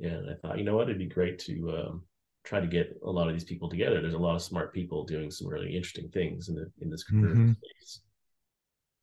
And 0.00 0.30
I 0.30 0.34
thought, 0.34 0.58
you 0.58 0.64
know 0.64 0.76
what, 0.76 0.88
it'd 0.88 0.98
be 0.98 1.06
great 1.06 1.38
to 1.40 1.70
um, 1.76 2.04
try 2.44 2.60
to 2.60 2.66
get 2.66 2.98
a 3.04 3.10
lot 3.10 3.28
of 3.28 3.34
these 3.34 3.44
people 3.44 3.68
together. 3.68 4.00
There's 4.00 4.14
a 4.14 4.18
lot 4.18 4.34
of 4.34 4.42
smart 4.42 4.72
people 4.72 5.04
doing 5.04 5.30
some 5.30 5.48
really 5.48 5.76
interesting 5.76 6.08
things 6.08 6.48
in 6.48 6.54
the 6.54 6.70
in 6.80 6.88
this 6.88 7.04
conversion 7.04 7.48
Mhm. 7.48 7.56
space. 7.56 8.00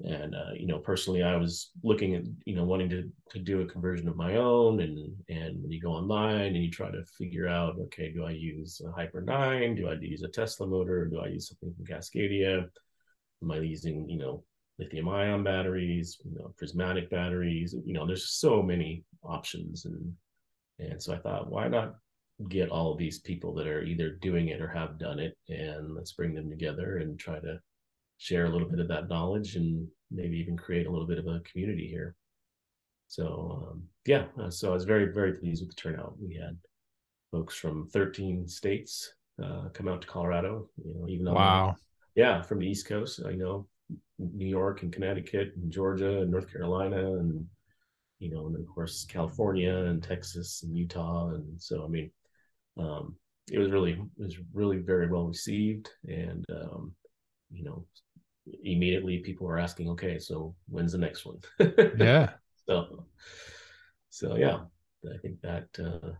And 0.03 0.35
uh, 0.35 0.51
you 0.53 0.67
know, 0.67 0.79
personally, 0.79 1.23
I 1.23 1.37
was 1.37 1.71
looking 1.81 2.15
at 2.15 2.23
you 2.45 2.55
know 2.55 2.65
wanting 2.65 2.89
to 2.89 3.09
to 3.29 3.39
do 3.39 3.61
a 3.61 3.65
conversion 3.65 4.09
of 4.09 4.17
my 4.17 4.35
own, 4.35 4.81
and 4.81 5.15
and 5.29 5.61
when 5.61 5.71
you 5.71 5.79
go 5.79 5.91
online 5.91 6.47
and 6.47 6.57
you 6.57 6.69
try 6.69 6.91
to 6.91 7.05
figure 7.17 7.47
out, 7.47 7.79
okay, 7.79 8.11
do 8.11 8.25
I 8.25 8.31
use 8.31 8.81
a 8.85 8.91
Hyper 8.91 9.21
Nine? 9.21 9.75
Do 9.75 9.87
I 9.87 9.93
use 9.93 10.23
a 10.23 10.27
Tesla 10.27 10.67
motor? 10.67 11.05
Do 11.05 11.19
I 11.19 11.27
use 11.27 11.47
something 11.47 11.73
from 11.73 11.85
Cascadia? 11.85 12.67
Am 13.41 13.51
I 13.51 13.59
using 13.59 14.09
you 14.09 14.17
know 14.17 14.43
lithium 14.79 15.07
ion 15.07 15.45
batteries? 15.45 16.17
You 16.25 16.39
know, 16.39 16.53
prismatic 16.57 17.09
batteries? 17.09 17.73
You 17.85 17.93
know, 17.93 18.05
there's 18.05 18.31
so 18.31 18.61
many 18.61 19.05
options, 19.23 19.85
and 19.85 20.13
and 20.77 21.01
so 21.01 21.13
I 21.13 21.19
thought, 21.19 21.49
why 21.49 21.69
not 21.69 21.95
get 22.49 22.69
all 22.69 22.95
these 22.95 23.19
people 23.19 23.53
that 23.53 23.67
are 23.67 23.83
either 23.83 24.09
doing 24.09 24.49
it 24.49 24.59
or 24.59 24.67
have 24.67 24.99
done 24.99 25.19
it, 25.19 25.37
and 25.47 25.95
let's 25.95 26.11
bring 26.11 26.35
them 26.35 26.49
together 26.49 26.97
and 26.97 27.17
try 27.17 27.39
to 27.39 27.61
share 28.17 28.45
a 28.45 28.50
little 28.50 28.69
bit 28.69 28.79
of 28.79 28.88
that 28.88 29.10
knowledge 29.10 29.55
and 29.55 29.88
maybe 30.12 30.38
even 30.38 30.57
create 30.57 30.88
a 30.88 30.91
little 30.91 31.07
bit 31.07 31.19
of 31.19 31.27
a 31.27 31.41
community 31.41 31.88
here. 31.88 32.15
so 33.07 33.69
um, 33.72 33.84
yeah, 34.05 34.25
uh, 34.41 34.50
so 34.50 34.72
I 34.72 34.74
was 34.74 34.86
very 34.86 35.12
very 35.12 35.34
pleased 35.34 35.62
with 35.62 35.69
the 35.75 35.81
turnout. 35.81 36.15
We 36.19 36.36
had 36.36 36.57
folks 37.31 37.55
from 37.55 37.88
13 37.89 38.48
states 38.48 39.13
uh, 39.43 39.69
come 39.74 39.88
out 39.88 40.01
to 40.01 40.07
Colorado. 40.07 40.69
You 40.84 40.93
know, 40.93 41.07
even 41.10 41.34
wow, 41.34 41.75
yeah, 42.15 42.41
from 42.41 42.60
the 42.60 42.67
East 42.67 42.88
Coast. 42.88 43.22
I 43.25 43.34
know 43.34 43.67
New 44.17 44.48
York 44.48 44.84
and 44.84 44.93
Connecticut 44.93 45.53
and 45.55 45.72
Georgia 45.72 46.22
and 46.22 46.31
North 46.31 46.51
Carolina 46.51 47.19
and 47.19 47.45
you 48.19 48.31
know, 48.31 48.48
and 48.48 48.55
of 48.55 48.65
course 48.74 49.05
California 49.05 49.75
and 49.75 50.01
Texas 50.01 50.63
and 50.63 50.75
Utah. 50.75 51.29
And 51.29 51.62
so 51.62 51.84
I 51.84 51.88
mean, 51.88 52.12
um, 52.77 53.15
it 53.51 53.60
was 53.60 53.72
really 53.72 53.91
it 53.91 54.24
was 54.24 54.38
really 54.53 54.77
very 54.77 55.07
well 55.07 55.27
received 55.27 55.89
and 56.07 56.45
um, 56.50 56.93
you 57.51 57.63
know 57.63 57.86
immediately 58.63 59.19
people 59.19 59.47
are 59.47 59.59
asking 59.59 59.89
okay 59.89 60.19
so 60.19 60.55
when's 60.69 60.91
the 60.91 60.97
next 60.97 61.25
one? 61.25 61.39
Yeah. 61.97 62.29
So 62.67 63.05
so 64.09 64.37
yeah 64.37 64.61
i 65.13 65.17
think 65.21 65.39
that 65.41 65.67
uh, 65.77 66.13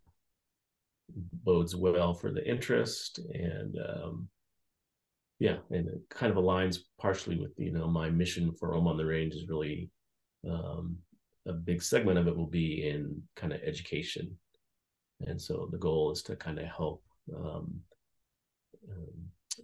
bodes 1.44 1.76
well 1.76 2.14
for 2.14 2.32
the 2.32 2.48
interest 2.48 3.20
and 3.34 3.76
um, 3.80 4.28
yeah 5.40 5.58
and 5.72 5.88
it 5.88 6.02
kind 6.10 6.32
of 6.32 6.38
aligns 6.38 6.78
partially 7.00 7.40
with 7.40 7.52
you 7.58 7.72
know 7.72 7.88
my 7.88 8.12
mission 8.12 8.52
for 8.52 8.76
Ohm 8.76 8.88
on 8.88 8.98
the 8.98 9.06
Range 9.06 9.34
is 9.34 9.48
really 9.48 9.90
um, 10.48 10.98
a 11.48 11.54
big 11.54 11.82
segment 11.82 12.18
of 12.18 12.28
it 12.28 12.36
will 12.36 12.48
be 12.48 12.88
in 12.88 13.22
kind 13.36 13.54
of 13.54 13.62
education. 13.64 14.36
And 15.28 15.42
so 15.42 15.70
the 15.72 15.78
goal 15.78 16.12
is 16.12 16.22
to 16.24 16.36
kind 16.36 16.60
of 16.60 16.66
help 16.66 17.04
um, 17.34 17.74
um, 18.92 19.14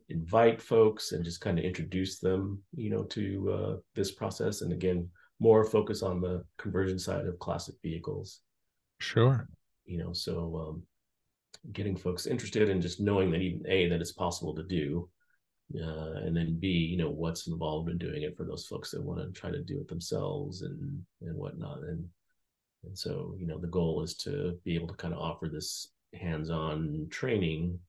invite 0.10 0.62
folks 0.62 1.12
and 1.12 1.24
just 1.24 1.42
kind 1.42 1.60
of 1.60 1.66
introduce 1.66 2.20
them, 2.20 2.62
you 2.76 2.90
know, 2.90 3.04
to 3.04 3.52
uh, 3.52 3.76
this 3.96 4.12
process. 4.12 4.62
And 4.62 4.74
again, 4.74 5.10
more 5.40 5.64
focus 5.66 6.04
on 6.04 6.22
the 6.22 6.44
conversion 6.58 7.00
side 7.00 7.26
of 7.26 7.40
classic 7.40 7.76
vehicles. 7.82 8.42
Sure. 9.00 9.48
You 9.86 9.98
know, 9.98 10.14
so 10.14 10.68
um, 10.68 10.84
getting 11.74 11.96
folks 11.96 12.28
interested 12.28 12.70
in 12.70 12.82
just 12.82 13.00
knowing 13.00 13.32
that 13.32 13.42
even 13.42 13.66
a 13.68 13.90
that 13.90 14.02
it's 14.02 14.12
possible 14.12 14.56
to 14.56 14.64
do, 14.64 15.10
uh, 15.76 16.14
and 16.26 16.36
then 16.36 16.58
b 16.60 16.68
you 16.68 16.98
know 16.98 17.10
what's 17.10 17.48
involved 17.48 17.90
in 17.90 17.98
doing 17.98 18.24
it 18.24 18.36
for 18.36 18.44
those 18.44 18.66
folks 18.68 18.92
that 18.92 19.02
want 19.02 19.20
to 19.20 19.40
try 19.40 19.50
to 19.50 19.64
do 19.64 19.80
it 19.80 19.88
themselves 19.88 20.62
and 20.62 21.02
and 21.22 21.36
whatnot. 21.36 21.80
And 21.80 22.06
and 22.84 22.98
so 22.98 23.36
you 23.40 23.48
know 23.48 23.58
the 23.58 23.68
goal 23.68 24.04
is 24.04 24.16
to 24.18 24.60
be 24.64 24.76
able 24.76 24.88
to 24.88 24.96
kind 24.96 25.14
of 25.14 25.20
offer 25.20 25.48
this 25.48 25.92
hands-on 26.14 27.08
training 27.10 27.80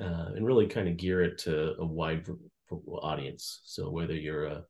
uh, 0.00 0.32
and 0.34 0.46
really 0.46 0.66
kind 0.66 0.88
of 0.88 0.96
gear 0.96 1.22
it 1.22 1.38
to 1.38 1.74
a 1.78 1.84
wide 1.84 2.26
audience. 3.02 3.60
So 3.64 3.90
whether 3.90 4.14
you're 4.14 4.46
a, 4.46 4.64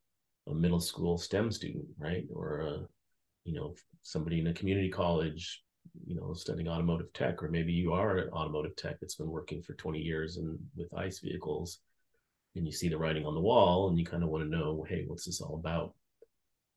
a 0.48 0.54
middle 0.54 0.80
school 0.80 1.18
STEM 1.18 1.50
student, 1.50 1.84
right, 1.98 2.24
or 2.32 2.60
a, 2.60 2.86
you 3.44 3.54
know 3.54 3.74
somebody 4.02 4.40
in 4.40 4.46
a 4.48 4.54
community 4.54 4.88
college, 4.88 5.62
you 6.06 6.14
know, 6.14 6.32
studying 6.34 6.68
automotive 6.68 7.12
tech, 7.12 7.42
or 7.42 7.48
maybe 7.48 7.72
you 7.72 7.92
are 7.92 8.18
an 8.18 8.30
automotive 8.30 8.76
tech 8.76 8.98
that's 9.00 9.16
been 9.16 9.30
working 9.30 9.62
for 9.62 9.74
20 9.74 9.98
years 9.98 10.36
and 10.36 10.58
with 10.76 10.92
ICE 10.96 11.18
vehicles, 11.20 11.78
and 12.56 12.66
you 12.66 12.72
see 12.72 12.88
the 12.88 12.98
writing 12.98 13.26
on 13.26 13.34
the 13.34 13.40
wall, 13.40 13.88
and 13.88 13.98
you 13.98 14.04
kind 14.04 14.22
of 14.22 14.28
want 14.28 14.44
to 14.44 14.50
know, 14.50 14.84
hey, 14.88 15.04
what's 15.06 15.26
this 15.26 15.40
all 15.40 15.54
about? 15.54 15.94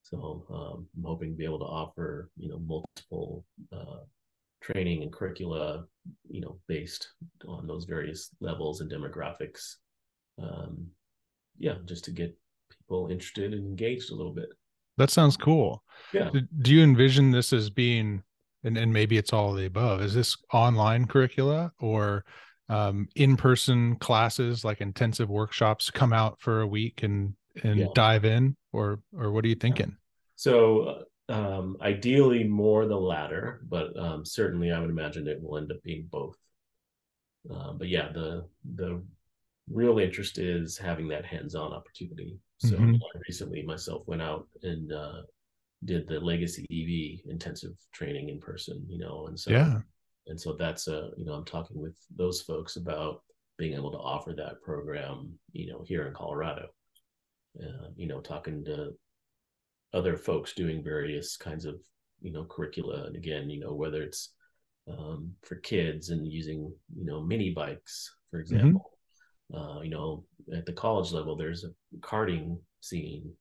So 0.04 0.46
um, 0.50 0.88
I'm 0.98 1.04
hoping 1.04 1.32
to 1.32 1.38
be 1.38 1.46
able 1.46 1.60
to 1.60 1.66
offer, 1.66 2.30
you 2.38 2.50
know, 2.50 2.60
multiple 2.60 3.46
uh, 3.72 4.04
training 4.62 5.02
and 5.02 5.12
curricula, 5.12 5.86
you 6.30 6.42
know, 6.42 6.60
based 6.68 7.08
on 7.64 7.68
those 7.68 7.86
various 7.86 8.30
levels 8.42 8.82
and 8.82 8.92
demographics. 8.92 9.76
Um, 10.42 10.88
yeah, 11.58 11.76
just 11.86 12.04
to 12.06 12.12
get 12.12 12.38
people 12.70 13.08
interested 13.10 13.54
and 13.54 13.66
engaged 13.66 14.12
a 14.12 14.16
little 14.16 14.34
bit. 14.34 14.50
That 14.98 15.10
sounds 15.10 15.38
cool. 15.38 15.84
Yeah. 16.14 16.30
Do, 16.62 16.76
you 16.76 16.84
envision 16.84 17.32
this 17.32 17.54
as 17.54 17.70
being, 17.70 18.22
and, 18.64 18.78
and 18.78 18.94
maybe 18.94 19.18
it's 19.18 19.34
all 19.34 19.52
of 19.52 19.58
the 19.58 19.66
above, 19.66 20.02
is 20.02 20.14
this 20.14 20.38
online 20.52 21.06
curricula 21.06 21.72
or 21.80 22.26
um, 22.70 23.08
in-person 23.16 23.96
classes 23.98 24.64
like 24.64 24.82
intensive 24.82 25.30
workshops 25.30 25.90
come 25.90 26.14
out 26.14 26.40
for 26.40 26.62
a 26.62 26.68
week 26.68 27.04
and 27.04 27.34
and 27.64 27.80
yeah. 27.82 27.86
dive 27.94 28.26
in 28.26 28.56
or 28.72 29.00
or 29.16 29.32
what 29.32 29.46
are 29.46 29.50
you 29.50 29.56
thinking 29.56 29.96
so 30.36 31.04
um, 31.30 31.78
ideally, 31.82 32.44
more 32.44 32.86
the 32.86 33.00
latter, 33.00 33.62
but 33.70 33.98
um, 33.98 34.26
certainly 34.26 34.72
I 34.72 34.80
would 34.80 34.90
imagine 34.90 35.28
it 35.28 35.42
will 35.42 35.58
end 35.58 35.72
up 35.72 35.82
being 35.84 36.08
both. 36.12 36.36
Uh, 37.52 37.74
but 37.74 37.90
yeah, 37.90 38.12
the 38.12 38.46
the 38.76 39.02
real 39.70 40.00
interest 40.00 40.38
is 40.38 40.78
having 40.78 41.08
that 41.08 41.26
hands-on 41.26 41.74
opportunity. 41.74 42.38
So 42.58 42.76
mm-hmm. 42.76 42.96
I 42.96 43.20
recently 43.28 43.62
myself 43.64 44.04
went 44.08 44.22
out 44.22 44.48
and 44.62 44.92
uh, 44.92 45.22
did 45.86 46.08
the 46.08 46.20
legacy 46.20 46.66
EV 46.72 47.30
intensive 47.32 47.74
training 47.94 48.30
in 48.30 48.40
person. 48.40 48.86
You 48.88 49.00
know, 49.00 49.28
and 49.28 49.40
so 49.40 49.52
yeah, 49.52 49.80
and 50.28 50.40
so 50.40 50.54
that's 50.54 50.88
a 50.88 51.12
you 51.18 51.26
know 51.26 51.34
I'm 51.34 51.46
talking 51.46 51.80
with 51.80 51.98
those 52.16 52.42
folks 52.42 52.76
about 52.78 53.24
being 53.58 53.74
able 53.74 53.92
to 53.92 53.98
offer 53.98 54.34
that 54.34 54.62
program. 54.62 55.32
You 55.52 55.72
know, 55.72 55.84
here 55.88 56.08
in 56.08 56.14
Colorado. 56.14 56.68
Uh, 57.62 57.90
you 57.96 58.08
know, 58.08 58.20
talking 58.20 58.66
to 58.66 58.94
other 59.94 60.18
folks 60.18 60.54
doing 60.54 60.84
various 60.84 61.38
kinds 61.38 61.66
of 61.66 61.76
you 62.22 62.32
know 62.32 62.46
curricula 62.46 63.04
and 63.04 63.16
again 63.16 63.50
you 63.50 63.60
know 63.60 63.74
whether 63.74 64.02
it's 64.02 64.33
um, 64.92 65.32
for 65.44 65.56
kids 65.56 66.10
and 66.10 66.28
using 66.28 66.72
you 66.96 67.06
know 67.06 67.22
mini 67.22 67.52
bikes 67.52 68.14
for 68.30 68.38
mm-hmm. 68.38 68.56
example 68.56 68.92
mm-hmm. 69.54 69.78
uh, 69.78 69.82
you 69.82 69.90
know 69.90 70.24
at 70.56 70.66
the 70.66 70.74
college 70.74 71.12
level 71.12 71.36
there's 71.36 71.64
a 71.64 71.98
karting 72.00 72.58
scene 72.82 73.32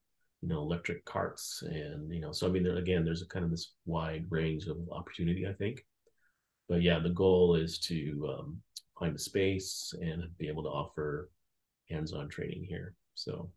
you 0.41 0.49
know 0.49 0.61
electric 0.61 1.05
carts 1.05 1.63
and 1.67 2.13
you 2.13 2.21
know 2.21 2.33
so 2.33 2.47
i 2.47 2.51
mean 2.51 2.63
there, 2.63 2.77
again 2.77 3.05
there's 3.05 3.23
a 3.23 3.27
kind 3.27 3.45
of 3.45 3.51
this 3.51 3.75
wide 3.87 4.25
range 4.31 4.67
of 4.67 4.77
opportunity 4.91 5.47
i 5.47 5.53
think 5.53 5.85
but 6.69 6.83
yeah 6.83 6.99
the 6.99 7.11
goal 7.11 7.55
is 7.55 7.79
to 7.79 8.37
um, 8.39 8.57
find 8.99 9.15
a 9.15 9.19
space 9.19 9.95
and 10.01 10.23
be 10.39 10.49
able 10.49 10.63
to 10.63 10.69
offer 10.69 11.31
hands-on 11.91 12.29
training 12.29 12.65
here 12.69 12.95
so 13.15 13.51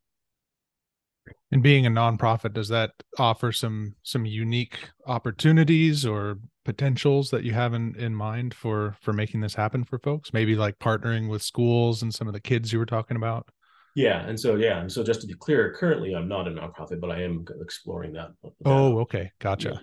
and 1.52 1.64
being 1.64 1.86
a 1.86 1.90
nonprofit 1.90 2.54
does 2.54 2.70
that 2.70 2.92
offer 3.18 3.52
some 3.52 3.96
some 4.04 4.26
unique 4.26 4.90
opportunities 5.08 6.06
or 6.06 6.38
potentials 6.66 7.30
that 7.30 7.44
you 7.44 7.54
have 7.54 7.74
in 7.74 7.96
in 7.96 8.14
mind 8.14 8.54
for 8.54 8.98
for 9.00 9.14
making 9.14 9.40
this 9.40 9.56
happen 9.56 9.84
for 9.84 9.98
folks? 9.98 10.34
Maybe 10.34 10.56
like 10.56 10.80
partnering 10.80 11.30
with 11.30 11.42
schools 11.42 12.02
and 12.02 12.14
some 12.14 12.28
of 12.28 12.34
the 12.34 12.42
kids 12.42 12.74
you 12.74 12.80
were 12.80 12.86
talking 12.86 13.16
about? 13.16 13.48
Yeah 13.96 14.28
and 14.28 14.38
so 14.38 14.56
yeah 14.56 14.82
and 14.82 14.92
so 14.92 15.04
just 15.04 15.22
to 15.22 15.28
be 15.28 15.36
clear 15.36 15.74
currently 15.74 16.14
i'm 16.14 16.28
not 16.28 16.50
a 16.50 16.52
nonprofit 16.52 17.00
but 17.00 17.12
i 17.12 17.22
am 17.22 17.46
exploring 17.62 18.12
that, 18.12 18.32
that 18.44 18.52
oh 18.66 19.00
okay 19.00 19.32
gotcha. 19.40 19.82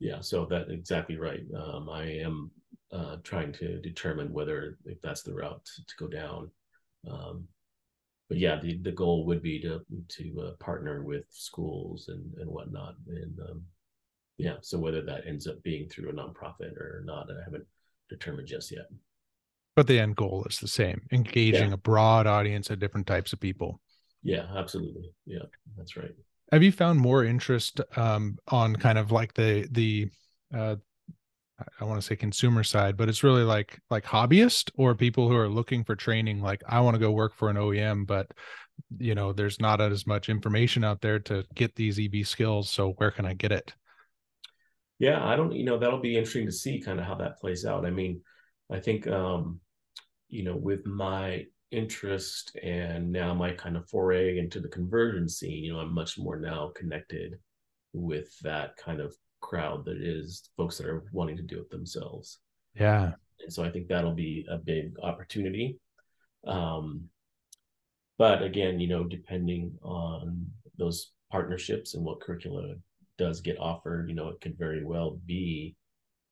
Yeah. 0.00 0.16
yeah 0.16 0.20
so 0.20 0.44
that 0.50 0.70
exactly 0.70 1.16
right. 1.16 1.40
Um, 1.56 1.88
i 1.88 2.04
am 2.04 2.50
uh, 2.92 3.16
trying 3.22 3.52
to 3.52 3.80
determine 3.80 4.32
whether 4.32 4.78
if 4.84 5.00
that's 5.02 5.22
the 5.22 5.34
route 5.34 5.64
to, 5.64 5.84
to 5.84 5.94
go 5.98 6.08
down. 6.08 6.50
Um, 7.10 7.46
but 8.28 8.38
yeah, 8.38 8.58
the, 8.60 8.78
the 8.82 8.92
goal 8.92 9.24
would 9.26 9.42
be 9.42 9.60
to 9.60 9.80
to 10.08 10.40
uh, 10.40 10.50
partner 10.62 11.02
with 11.02 11.24
schools 11.30 12.08
and 12.08 12.34
and 12.38 12.48
whatnot, 12.50 12.94
and 13.08 13.38
um, 13.40 13.62
yeah. 14.38 14.54
So 14.62 14.78
whether 14.78 15.02
that 15.02 15.26
ends 15.26 15.46
up 15.46 15.62
being 15.62 15.88
through 15.88 16.10
a 16.10 16.12
nonprofit 16.12 16.76
or 16.76 17.02
not, 17.04 17.28
I 17.30 17.42
haven't 17.44 17.66
determined 18.08 18.48
just 18.48 18.70
yet. 18.70 18.86
But 19.76 19.86
the 19.86 20.00
end 20.00 20.16
goal 20.16 20.46
is 20.48 20.58
the 20.58 20.68
same: 20.68 21.02
engaging 21.12 21.68
yeah. 21.68 21.74
a 21.74 21.78
broad 21.78 22.26
audience 22.26 22.70
of 22.70 22.78
different 22.78 23.06
types 23.06 23.32
of 23.32 23.40
people. 23.40 23.80
Yeah, 24.22 24.46
absolutely. 24.56 25.10
Yeah, 25.26 25.44
that's 25.76 25.96
right. 25.96 26.14
Have 26.50 26.62
you 26.62 26.72
found 26.72 26.98
more 26.98 27.24
interest 27.24 27.80
um, 27.96 28.38
on 28.48 28.74
kind 28.76 28.98
of 28.98 29.12
like 29.12 29.34
the 29.34 29.68
the 29.70 30.10
uh, 30.54 30.76
I 31.80 31.84
want 31.84 32.00
to 32.00 32.06
say 32.06 32.16
consumer 32.16 32.62
side, 32.62 32.96
but 32.96 33.08
it's 33.08 33.24
really 33.24 33.42
like 33.42 33.80
like 33.90 34.04
hobbyist 34.04 34.70
or 34.76 34.94
people 34.94 35.28
who 35.28 35.36
are 35.36 35.48
looking 35.48 35.84
for 35.84 35.96
training. 35.96 36.40
Like 36.40 36.62
I 36.68 36.80
want 36.80 36.94
to 36.94 37.00
go 37.00 37.10
work 37.10 37.34
for 37.34 37.50
an 37.50 37.56
OEM, 37.56 38.06
but 38.06 38.30
you 38.98 39.14
know, 39.14 39.32
there's 39.32 39.60
not 39.60 39.80
as 39.80 40.06
much 40.06 40.28
information 40.28 40.84
out 40.84 41.00
there 41.00 41.18
to 41.20 41.44
get 41.54 41.74
these 41.74 41.98
EV 41.98 42.26
skills. 42.26 42.70
So 42.70 42.92
where 42.92 43.10
can 43.10 43.26
I 43.26 43.34
get 43.34 43.50
it? 43.50 43.74
Yeah, 44.98 45.24
I 45.24 45.36
don't, 45.36 45.52
you 45.52 45.64
know, 45.64 45.78
that'll 45.78 46.00
be 46.00 46.16
interesting 46.16 46.46
to 46.46 46.52
see 46.52 46.80
kind 46.80 46.98
of 46.98 47.06
how 47.06 47.14
that 47.16 47.38
plays 47.38 47.64
out. 47.64 47.86
I 47.86 47.90
mean, 47.90 48.20
I 48.70 48.80
think, 48.80 49.06
um, 49.06 49.60
you 50.28 50.42
know, 50.42 50.56
with 50.56 50.84
my 50.86 51.44
interest 51.70 52.56
and 52.62 53.12
now 53.12 53.34
my 53.34 53.52
kind 53.52 53.76
of 53.76 53.88
foray 53.88 54.38
into 54.38 54.60
the 54.60 54.68
conversion 54.68 55.28
scene, 55.28 55.62
you 55.62 55.72
know, 55.72 55.80
I'm 55.80 55.94
much 55.94 56.18
more 56.18 56.38
now 56.38 56.72
connected 56.74 57.34
with 57.92 58.36
that 58.40 58.76
kind 58.76 59.00
of 59.00 59.14
crowd 59.40 59.84
that 59.84 59.98
is 59.98 60.50
folks 60.56 60.78
that 60.78 60.86
are 60.86 61.04
wanting 61.12 61.36
to 61.36 61.42
do 61.42 61.60
it 61.60 61.70
themselves. 61.70 62.38
Yeah. 62.74 63.12
And 63.40 63.52
so 63.52 63.62
I 63.62 63.70
think 63.70 63.88
that'll 63.88 64.14
be 64.14 64.46
a 64.50 64.58
big 64.58 64.94
opportunity. 65.02 65.78
Um, 66.46 67.04
but 68.18 68.42
again, 68.42 68.80
you 68.80 68.88
know, 68.88 69.04
depending 69.04 69.78
on 69.82 70.46
those 70.76 71.12
partnerships 71.30 71.94
and 71.94 72.04
what 72.04 72.20
curricula 72.20 72.74
does 73.18 73.40
get 73.40 73.58
offered, 73.58 74.08
you 74.08 74.14
know, 74.14 74.28
it 74.28 74.40
could 74.40 74.56
very 74.56 74.84
well 74.84 75.20
be, 75.26 75.76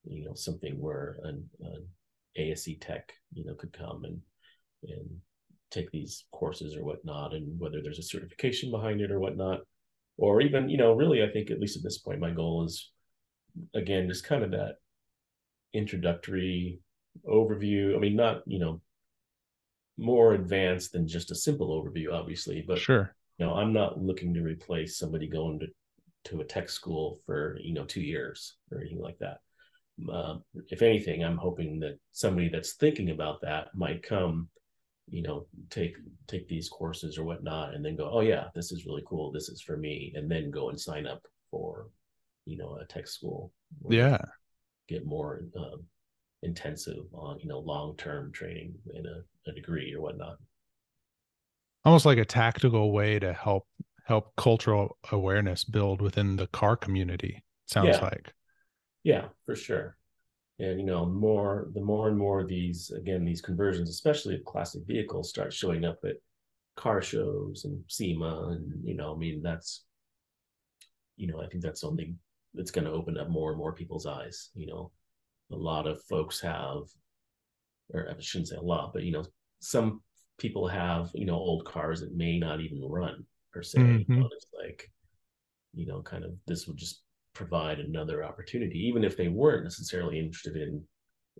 you 0.05 0.25
know, 0.25 0.35
something 0.35 0.81
where 0.81 1.19
an, 1.25 1.49
an 1.61 1.87
ASE 2.37 2.71
tech, 2.81 3.13
you 3.33 3.45
know, 3.45 3.55
could 3.55 3.73
come 3.73 4.05
and 4.05 4.21
and 4.89 5.09
take 5.71 5.91
these 5.91 6.25
courses 6.33 6.77
or 6.77 6.85
whatnot, 6.85 7.35
and 7.35 7.59
whether 7.59 7.83
there's 7.83 7.99
a 7.99 8.03
certification 8.03 8.71
behind 8.71 9.01
it 9.01 9.11
or 9.11 9.19
whatnot, 9.19 9.61
or 10.17 10.41
even, 10.41 10.69
you 10.69 10.79
know, 10.79 10.93
really, 10.93 11.25
I 11.25 11.29
think 11.29 11.51
at 11.51 11.61
least 11.61 11.77
at 11.77 11.83
this 11.83 11.99
point, 11.99 12.21
my 12.21 12.31
goal 12.31 12.65
is 12.65 12.91
again, 13.75 14.09
just 14.09 14.25
kind 14.25 14.43
of 14.43 14.51
that 14.53 14.77
introductory 15.73 16.81
overview. 17.29 17.97
I 17.97 17.99
mean, 17.99 18.17
not 18.17 18.43
you 18.47 18.59
know 18.59 18.81
more 19.99 20.35
advanced 20.35 20.93
than 20.93 21.09
just 21.09 21.31
a 21.31 21.35
simple 21.35 21.69
overview, 21.69 22.13
obviously, 22.13 22.65
but 22.67 22.79
sure. 22.79 23.15
You 23.39 23.45
know, 23.45 23.55
I'm 23.55 23.75
not 23.75 24.01
looking 24.01 24.33
to 24.35 24.41
replace 24.41 24.99
somebody 24.99 25.29
going 25.29 25.59
to 25.59 25.67
to 26.27 26.41
a 26.41 26.45
tech 26.45 26.69
school 26.69 27.21
for 27.27 27.59
you 27.61 27.75
know 27.75 27.85
two 27.85 28.01
years 28.01 28.57
or 28.71 28.81
anything 28.81 29.01
like 29.01 29.19
that. 29.19 29.39
Uh, 30.13 30.37
if 30.69 30.83
anything, 30.83 31.25
I'm 31.25 31.39
hoping 31.39 31.81
that 31.81 31.99
somebody 32.13 32.49
that's 32.49 32.75
thinking 32.75 33.11
about 33.11 33.41
that 33.41 33.69
might 33.75 34.03
come, 34.03 34.49
you 35.09 35.23
know, 35.23 35.47
take 35.71 35.95
take 36.27 36.49
these 36.49 36.69
courses 36.69 37.17
or 37.17 37.25
whatnot, 37.25 37.75
and 37.75 37.85
then 37.85 37.97
go, 37.97 38.11
oh 38.13 38.21
yeah, 38.21 38.45
this 38.55 38.73
is 38.73 38.87
really 38.87 39.05
cool. 39.07 39.33
This 39.33 39.49
is 39.49 39.63
for 39.63 39.77
me, 39.77 40.13
and 40.15 40.31
then 40.31 40.51
go 40.51 40.69
and 40.69 40.79
sign 40.79 41.07
up 41.07 41.23
for, 41.51 41.89
you 42.45 42.59
know, 42.59 42.79
a 42.81 42.85
tech 42.87 43.07
school. 43.07 43.53
Yeah. 43.89 44.19
Get 44.89 45.07
more 45.07 45.43
um, 45.57 45.85
intensive 46.43 47.05
on 47.13 47.39
you 47.41 47.49
know 47.49 47.59
long 47.59 47.97
term 47.97 48.33
training 48.33 48.75
in 48.95 49.05
a, 49.07 49.51
a 49.51 49.55
degree 49.55 49.95
or 49.95 50.01
whatnot. 50.01 50.37
Almost 51.85 52.07
like 52.07 52.19
a 52.19 52.25
tactical 52.25 52.93
way 52.93 53.19
to 53.19 53.33
help 53.33 53.67
help 54.07 54.35
cultural 54.37 54.97
awareness 55.11 55.65
build 55.65 56.01
within 56.01 56.37
the 56.37 56.47
car 56.49 56.77
community. 56.77 57.43
Sounds 57.67 57.97
yeah. 57.97 58.05
like. 58.05 58.33
Yeah, 59.03 59.25
for 59.45 59.57
sure. 59.57 59.97
And 60.61 60.81
you 60.81 60.87
know, 60.87 61.05
more 61.05 61.69
the 61.75 61.81
more 61.81 62.09
and 62.09 62.17
more 62.17 62.45
these 62.45 62.91
again 62.97 63.25
these 63.25 63.43
conversions, 63.43 63.91
especially 63.91 64.37
of 64.37 64.45
classic 64.45 64.83
vehicles, 64.87 65.29
start 65.29 65.53
showing 65.53 65.85
up 65.85 65.99
at 66.05 66.17
car 66.77 67.03
shows 67.03 67.65
and 67.65 67.83
SEMA, 67.89 68.51
and 68.53 68.73
you 68.85 68.95
know, 68.95 69.15
I 69.15 69.19
mean 69.19 69.43
that's 69.43 69.85
you 71.17 71.27
know, 71.27 71.43
I 71.43 71.49
think 71.49 71.63
that's 71.63 71.81
something 71.81 72.17
that's 72.55 72.71
going 72.71 72.85
to 72.85 72.93
open 72.93 73.19
up 73.19 73.29
more 73.29 73.51
and 73.51 73.59
more 73.59 73.73
people's 73.73 74.07
eyes. 74.07 74.51
You 74.55 74.67
know, 74.67 74.93
a 75.51 75.57
lot 75.57 75.87
of 75.87 76.03
folks 76.05 76.41
have, 76.41 76.83
or 77.93 78.09
I 78.09 78.15
shouldn't 78.21 78.49
say 78.49 78.57
a 78.57 78.63
lot, 78.63 78.93
but 78.93 79.03
you 79.03 79.13
know, 79.13 79.25
some 79.59 80.01
people 80.39 80.69
have 80.69 81.11
you 81.13 81.27
know 81.27 81.35
old 81.35 81.65
cars 81.65 82.01
that 82.01 82.17
may 82.17 82.39
not 82.39 82.61
even 82.61 82.81
run 82.83 83.27
per 83.57 83.63
se. 83.63 83.79
Mm-hmm. 83.79 84.23
It's 84.33 84.47
like, 84.59 84.91
you 85.73 85.87
know, 85.87 86.03
kind 86.03 86.25
of 86.25 86.33
this 86.47 86.67
would 86.67 86.77
just 86.77 87.03
provide 87.35 87.81
another 87.81 88.23
opportunity, 88.23 88.79
even 88.79 89.03
if 89.03 89.17
they 89.17 89.29
weren't 89.29 89.65
necessarily 89.65 90.19
interested 90.19 90.57
in, 90.57 90.83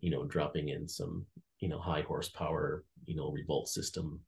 you 0.01 0.11
know, 0.11 0.25
dropping 0.25 0.71
in 0.71 0.89
some, 0.89 1.27
you 1.61 1.69
know, 1.69 1.79
high 1.79 2.03
horsepower, 2.03 2.85
you 3.05 3.17
know, 3.17 3.31
revolt 3.31 3.69
system. 3.69 4.19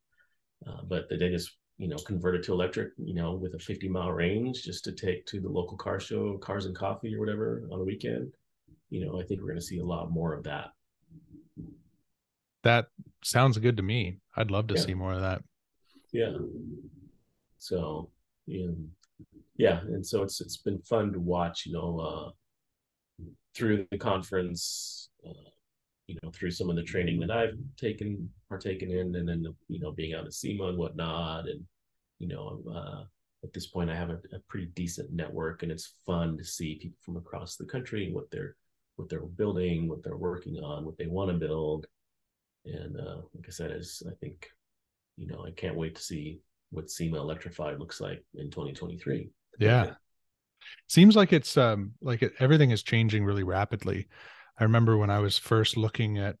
Uh, 0.67 0.81
but 0.87 1.07
they 1.09 1.29
just, 1.29 1.57
you 1.77 1.87
know, 1.87 1.97
converted 1.97 2.43
to 2.43 2.53
electric, 2.53 2.91
you 2.97 3.15
know, 3.15 3.33
with 3.33 3.55
a 3.55 3.59
50 3.59 3.89
mile 3.89 4.11
range 4.11 4.63
just 4.63 4.83
to 4.83 4.91
take 4.91 5.25
to 5.25 5.39
the 5.39 5.49
local 5.49 5.77
car 5.77 5.99
show, 5.99 6.37
cars 6.37 6.65
and 6.65 6.75
coffee 6.75 7.15
or 7.15 7.19
whatever 7.19 7.67
on 7.71 7.79
a 7.79 7.83
weekend. 7.83 8.31
You 8.91 9.05
know, 9.05 9.19
I 9.19 9.23
think 9.23 9.41
we're 9.41 9.47
going 9.47 9.59
to 9.59 9.65
see 9.65 9.79
a 9.79 9.85
lot 9.85 10.11
more 10.11 10.33
of 10.33 10.43
that. 10.43 10.71
That 12.63 12.87
sounds 13.23 13.57
good 13.57 13.77
to 13.77 13.83
me. 13.83 14.17
I'd 14.35 14.51
love 14.51 14.67
to 14.67 14.75
yeah. 14.75 14.81
see 14.81 14.93
more 14.93 15.13
of 15.13 15.21
that. 15.21 15.41
Yeah. 16.11 16.33
So, 17.59 18.09
yeah, 18.47 18.67
yeah, 19.57 19.81
and 19.81 20.05
so 20.05 20.23
it's 20.23 20.41
it's 20.41 20.57
been 20.57 20.79
fun 20.79 21.13
to 21.13 21.19
watch, 21.19 21.65
you 21.65 21.73
know, 21.73 21.99
uh, 21.99 23.25
through 23.55 23.85
the 23.91 23.97
conference, 23.97 25.09
uh, 25.27 25.49
you 26.07 26.17
know, 26.23 26.31
through 26.31 26.51
some 26.51 26.69
of 26.69 26.75
the 26.75 26.83
training 26.83 27.19
that 27.19 27.31
I've 27.31 27.57
taken 27.77 28.29
partaken 28.47 28.91
in, 28.91 29.15
and 29.15 29.27
then 29.27 29.45
you 29.67 29.79
know, 29.79 29.91
being 29.91 30.13
out 30.13 30.25
at 30.25 30.33
SEMA 30.33 30.65
and 30.69 30.77
whatnot, 30.77 31.47
and 31.47 31.63
you 32.19 32.27
know, 32.27 32.61
uh, 32.73 33.03
at 33.43 33.53
this 33.53 33.67
point, 33.67 33.89
I 33.89 33.95
have 33.95 34.09
a, 34.09 34.19
a 34.33 34.39
pretty 34.47 34.67
decent 34.67 35.11
network, 35.11 35.63
and 35.63 35.71
it's 35.71 35.93
fun 36.05 36.37
to 36.37 36.43
see 36.43 36.75
people 36.75 36.97
from 37.01 37.17
across 37.17 37.55
the 37.55 37.65
country 37.65 38.05
and 38.05 38.15
what 38.15 38.31
they're 38.31 38.55
what 38.95 39.09
they're 39.09 39.21
building, 39.21 39.87
what 39.87 40.03
they're 40.03 40.17
working 40.17 40.57
on, 40.57 40.85
what 40.85 40.97
they 40.97 41.07
want 41.07 41.31
to 41.31 41.37
build, 41.37 41.87
and 42.65 42.97
uh, 42.99 43.17
like 43.35 43.45
I 43.47 43.51
said, 43.51 43.71
is 43.71 44.03
I 44.07 44.13
think, 44.19 44.49
you 45.17 45.27
know, 45.27 45.45
I 45.45 45.51
can't 45.51 45.75
wait 45.75 45.95
to 45.95 46.01
see 46.01 46.39
what 46.71 46.89
SEMA 46.89 47.17
electrified 47.17 47.79
looks 47.79 47.99
like 47.99 48.23
in 48.35 48.49
2023. 48.49 49.29
Yeah. 49.59 49.93
Seems 50.87 51.15
like 51.15 51.33
it's 51.33 51.57
um 51.57 51.93
like 52.01 52.21
it, 52.21 52.33
everything 52.39 52.71
is 52.71 52.83
changing 52.83 53.25
really 53.25 53.43
rapidly. 53.43 54.07
I 54.59 54.63
remember 54.63 54.97
when 54.97 55.09
I 55.09 55.19
was 55.19 55.37
first 55.37 55.77
looking 55.77 56.17
at 56.17 56.37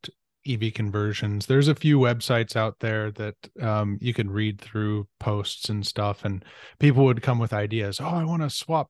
EV 0.47 0.73
conversions, 0.73 1.45
there's 1.45 1.67
a 1.67 1.75
few 1.75 1.99
websites 1.99 2.55
out 2.55 2.79
there 2.79 3.11
that 3.11 3.35
um, 3.61 3.97
you 4.01 4.13
can 4.13 4.29
read 4.29 4.59
through 4.59 5.07
posts 5.19 5.69
and 5.69 5.85
stuff, 5.85 6.25
and 6.25 6.43
people 6.79 7.05
would 7.05 7.21
come 7.21 7.39
with 7.39 7.53
ideas. 7.53 7.99
Oh, 8.01 8.07
I 8.07 8.25
want 8.25 8.41
to 8.41 8.49
swap 8.49 8.89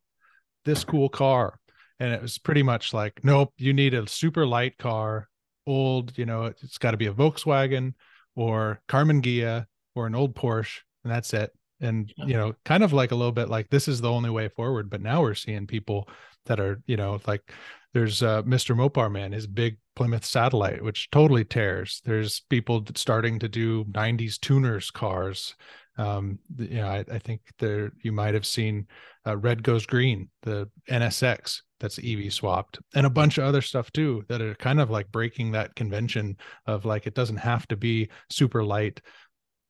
this 0.65 0.83
cool 0.83 1.09
car. 1.09 1.59
And 1.99 2.13
it 2.13 2.21
was 2.21 2.37
pretty 2.37 2.63
much 2.63 2.93
like, 2.93 3.19
nope, 3.23 3.53
you 3.57 3.73
need 3.73 3.93
a 3.93 4.07
super 4.07 4.45
light 4.45 4.77
car, 4.77 5.27
old, 5.67 6.17
you 6.17 6.25
know, 6.25 6.45
it's 6.45 6.77
got 6.77 6.91
to 6.91 6.97
be 6.97 7.07
a 7.07 7.13
Volkswagen 7.13 7.93
or 8.35 8.81
Karmann 8.87 9.21
Ghia 9.21 9.65
or 9.95 10.07
an 10.07 10.15
old 10.15 10.33
Porsche 10.35 10.79
and 11.03 11.11
that's 11.11 11.33
it. 11.33 11.51
And 11.81 12.11
you 12.17 12.33
know 12.33 12.53
kind 12.65 12.83
of 12.83 12.91
like 12.91 13.11
a 13.11 13.15
little 13.15 13.31
bit 13.31 13.49
like 13.49 13.69
this 13.69 13.87
is 13.87 14.01
the 14.01 14.11
only 14.11 14.29
way 14.29 14.49
forward 14.49 14.89
but 14.89 15.01
now 15.01 15.21
we're 15.21 15.33
seeing 15.33 15.65
people 15.65 16.09
that 16.45 16.59
are 16.59 16.81
you 16.87 16.97
know 16.97 17.21
like 17.25 17.53
there's 17.93 18.21
uh, 18.21 18.43
mr 18.43 18.75
mopar 18.75 19.09
man 19.09 19.31
his 19.31 19.47
big 19.47 19.77
plymouth 19.95 20.25
satellite 20.25 20.83
which 20.83 21.09
totally 21.11 21.45
tears. 21.45 22.01
There's 22.03 22.41
people 22.49 22.85
starting 22.95 23.39
to 23.39 23.47
do 23.47 23.85
90s 23.85 24.39
tuners 24.39 24.91
cars. 24.91 25.55
Um 25.97 26.39
you 26.57 26.81
know 26.81 26.87
i, 26.87 27.05
I 27.11 27.19
think 27.19 27.41
there 27.59 27.91
you 28.01 28.11
might 28.11 28.33
have 28.33 28.45
seen 28.45 28.87
uh, 29.25 29.37
red 29.37 29.63
goes 29.63 29.85
green 29.85 30.29
the 30.43 30.69
nsx 30.89 31.61
that's 31.79 31.99
ev 32.03 32.33
swapped 32.33 32.79
and 32.95 33.05
a 33.05 33.09
bunch 33.09 33.37
of 33.37 33.43
other 33.43 33.61
stuff 33.61 33.91
too 33.91 34.23
that 34.29 34.41
are 34.41 34.55
kind 34.55 34.79
of 34.79 34.89
like 34.89 35.11
breaking 35.11 35.51
that 35.51 35.75
convention 35.75 36.37
of 36.67 36.85
like 36.85 37.05
it 37.05 37.15
doesn't 37.15 37.37
have 37.37 37.67
to 37.67 37.75
be 37.75 38.09
super 38.29 38.63
light 38.63 39.01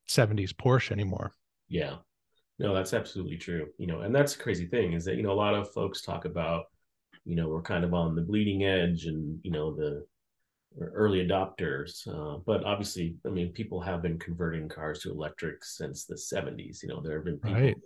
70s 0.10 0.54
Porsche 0.54 0.91
anymore. 0.91 1.34
Yeah. 1.67 1.98
No, 2.58 2.74
that's 2.74 2.93
absolutely 2.93 3.38
true. 3.38 3.67
You 3.78 3.88
know, 3.88 4.02
and 4.02 4.13
that's 4.13 4.36
the 4.36 4.43
crazy 4.43 4.65
thing 4.65 4.93
is 4.93 5.06
that, 5.06 5.15
you 5.15 5.24
know, 5.24 5.32
a 5.32 5.34
lot 5.34 5.54
of 5.54 5.72
folks 5.72 6.02
talk 6.02 6.26
about, 6.26 6.65
you 7.26 7.36
know, 7.36 7.48
we're 7.48 7.62
kind 7.62 7.86
of 7.86 7.93
on 7.93 8.15
the 8.15 8.22
bleeding 8.22 8.65
edge 8.65 9.06
and, 9.06 9.39
you 9.43 9.52
know, 9.52 9.74
the 9.74 10.06
early 10.82 11.26
adopters. 11.26 12.08
Uh, 12.08 12.39
but 12.45 12.63
obviously, 12.63 13.15
I 13.26 13.30
mean, 13.30 13.52
people 13.54 13.80
have 13.80 14.02
been 14.02 14.19
converting 14.19 14.67
cars 14.67 15.00
to 15.02 15.12
electric 15.12 15.63
since 15.63 16.06
the 16.06 16.15
70s. 16.15 16.84
You 16.84 16.89
know, 16.89 17.02
there 17.02 17.15
have 17.15 17.26
been 17.26 17.39
people 17.39 17.62
right. 17.62 17.78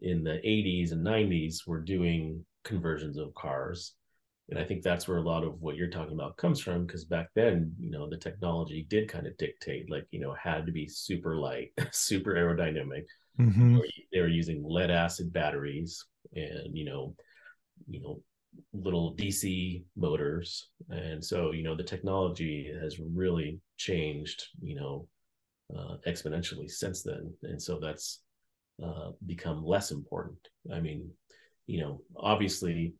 in 0.00 0.22
the 0.22 0.40
80s 0.44 0.92
and 0.92 1.06
90s 1.06 1.66
were 1.66 1.80
doing 1.80 2.44
conversions 2.64 3.16
of 3.16 3.34
cars 3.34 3.94
and 4.50 4.58
i 4.58 4.64
think 4.64 4.82
that's 4.82 5.08
where 5.08 5.18
a 5.18 5.22
lot 5.22 5.44
of 5.44 5.60
what 5.60 5.76
you're 5.76 5.88
talking 5.90 6.14
about 6.14 6.36
comes 6.36 6.60
from 6.60 6.86
because 6.86 7.04
back 7.04 7.28
then 7.34 7.72
you 7.78 7.90
know 7.90 8.08
the 8.08 8.16
technology 8.16 8.86
did 8.88 9.08
kind 9.08 9.26
of 9.26 9.36
dictate 9.36 9.90
like 9.90 10.06
you 10.10 10.20
know 10.20 10.34
had 10.34 10.66
to 10.66 10.72
be 10.72 10.86
super 10.88 11.36
light 11.36 11.72
super 11.92 12.34
aerodynamic. 12.34 13.04
Mm-hmm. 13.38 13.78
they 14.12 14.20
were 14.20 14.28
using 14.28 14.64
lead 14.64 14.90
acid 14.90 15.30
batteries 15.30 16.02
and 16.34 16.74
you 16.74 16.86
know 16.86 17.14
you 17.86 18.00
know 18.00 18.22
little 18.72 19.14
dc 19.16 19.84
motors. 19.96 20.68
And 20.88 21.24
so 21.24 21.52
you 21.52 21.62
know 21.62 21.76
the 21.76 21.82
technology 21.82 22.72
has 22.80 22.98
really 22.98 23.60
changed 23.76 24.46
you 24.62 24.76
know 24.76 25.08
uh, 25.76 25.96
exponentially 26.06 26.70
since 26.70 27.02
then. 27.02 27.32
And 27.42 27.60
so 27.60 27.78
that's 27.80 28.20
uh, 28.82 29.10
become 29.26 29.64
less 29.64 29.90
important. 29.90 30.38
I 30.72 30.80
mean 30.80 31.10
you 31.66 31.80
know 31.80 32.00
obviously 32.16 32.94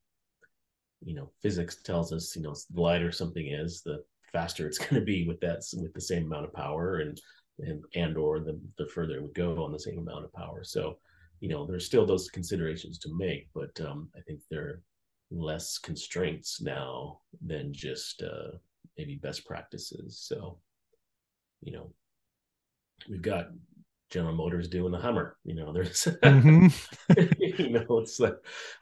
you 1.06 1.14
know 1.14 1.30
physics 1.40 1.76
tells 1.82 2.12
us 2.12 2.36
you 2.36 2.42
know 2.42 2.54
the 2.74 2.80
lighter 2.80 3.10
something 3.10 3.46
is 3.46 3.80
the 3.82 4.04
faster 4.32 4.66
it's 4.66 4.78
going 4.86 4.96
to 4.96 5.00
be 5.00 5.26
with 5.26 5.40
that 5.40 5.62
with 5.80 5.94
the 5.94 6.00
same 6.00 6.26
amount 6.26 6.44
of 6.44 6.52
power 6.52 6.98
and 6.98 7.20
and 7.60 7.82
and 7.94 8.18
or 8.18 8.40
the, 8.40 8.60
the 8.76 8.86
further 8.88 9.16
it 9.16 9.22
would 9.22 9.34
go 9.34 9.64
on 9.64 9.72
the 9.72 9.78
same 9.78 9.98
amount 9.98 10.24
of 10.24 10.32
power. 10.34 10.62
So 10.62 10.98
you 11.40 11.48
know 11.48 11.64
there's 11.66 11.86
still 11.86 12.04
those 12.04 12.28
considerations 12.28 12.98
to 12.98 13.14
make 13.14 13.48
but 13.54 13.78
um, 13.86 14.08
i 14.16 14.20
think 14.22 14.40
there 14.50 14.62
are 14.62 14.82
less 15.30 15.78
constraints 15.78 16.60
now 16.60 17.20
than 17.44 17.72
just 17.72 18.22
uh, 18.22 18.56
maybe 18.96 19.16
best 19.16 19.44
practices. 19.44 20.18
So 20.20 20.58
you 21.62 21.72
know 21.72 21.92
we've 23.08 23.22
got 23.22 23.48
General 24.10 24.34
Motors 24.34 24.68
doing 24.68 24.92
the 24.92 24.98
Hummer. 24.98 25.36
You 25.44 25.54
know, 25.54 25.72
there's, 25.72 26.04
mm-hmm. 26.22 26.68
you 27.62 27.70
know, 27.70 27.98
it's 27.98 28.20
like 28.20 28.36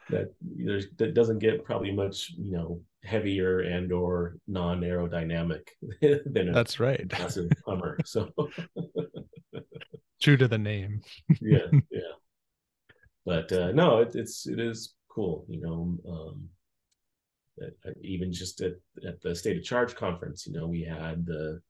that. 0.09 0.33
There's 0.41 0.87
that 0.97 1.13
doesn't 1.13 1.39
get 1.39 1.63
probably 1.63 1.91
much, 1.91 2.33
you 2.37 2.51
know, 2.51 2.81
heavier 3.03 3.61
and 3.61 3.91
or 3.91 4.37
non 4.47 4.81
aerodynamic 4.81 5.67
than 6.01 6.49
a 6.49 6.53
that's 6.53 6.79
right 6.79 7.05
massive 7.11 7.51
Hummer. 7.65 7.97
So 8.05 8.29
true 10.21 10.37
to 10.37 10.47
the 10.47 10.57
name. 10.57 11.01
yeah, 11.41 11.67
yeah. 11.91 12.01
But 13.25 13.51
uh, 13.51 13.71
no, 13.71 13.99
it, 13.99 14.15
it's 14.15 14.47
it 14.47 14.59
is 14.59 14.93
cool. 15.09 15.45
You 15.49 15.61
know, 15.61 15.97
um, 16.07 16.49
even 18.01 18.31
just 18.31 18.61
at 18.61 18.73
at 19.07 19.21
the 19.21 19.35
State 19.35 19.57
of 19.57 19.63
Charge 19.63 19.95
conference, 19.95 20.45
you 20.45 20.53
know, 20.53 20.67
we 20.67 20.83
had 20.83 21.25
the 21.25 21.61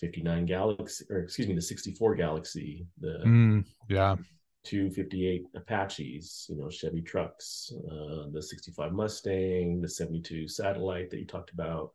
59 0.00 0.46
Galaxy, 0.46 1.04
or 1.10 1.18
excuse 1.18 1.48
me 1.48 1.54
the 1.54 1.62
64 1.62 2.14
Galaxy, 2.14 2.86
the 3.00 3.20
mm, 3.24 3.64
yeah 3.88 4.16
258 4.64 5.46
Apaches, 5.54 6.46
you 6.48 6.56
know, 6.56 6.68
Chevy 6.68 7.00
trucks, 7.00 7.72
uh, 7.90 8.28
the 8.30 8.42
65 8.42 8.92
Mustang, 8.92 9.80
the 9.80 9.88
72 9.88 10.48
Satellite 10.48 11.10
that 11.10 11.18
you 11.18 11.26
talked 11.26 11.52
about, 11.52 11.92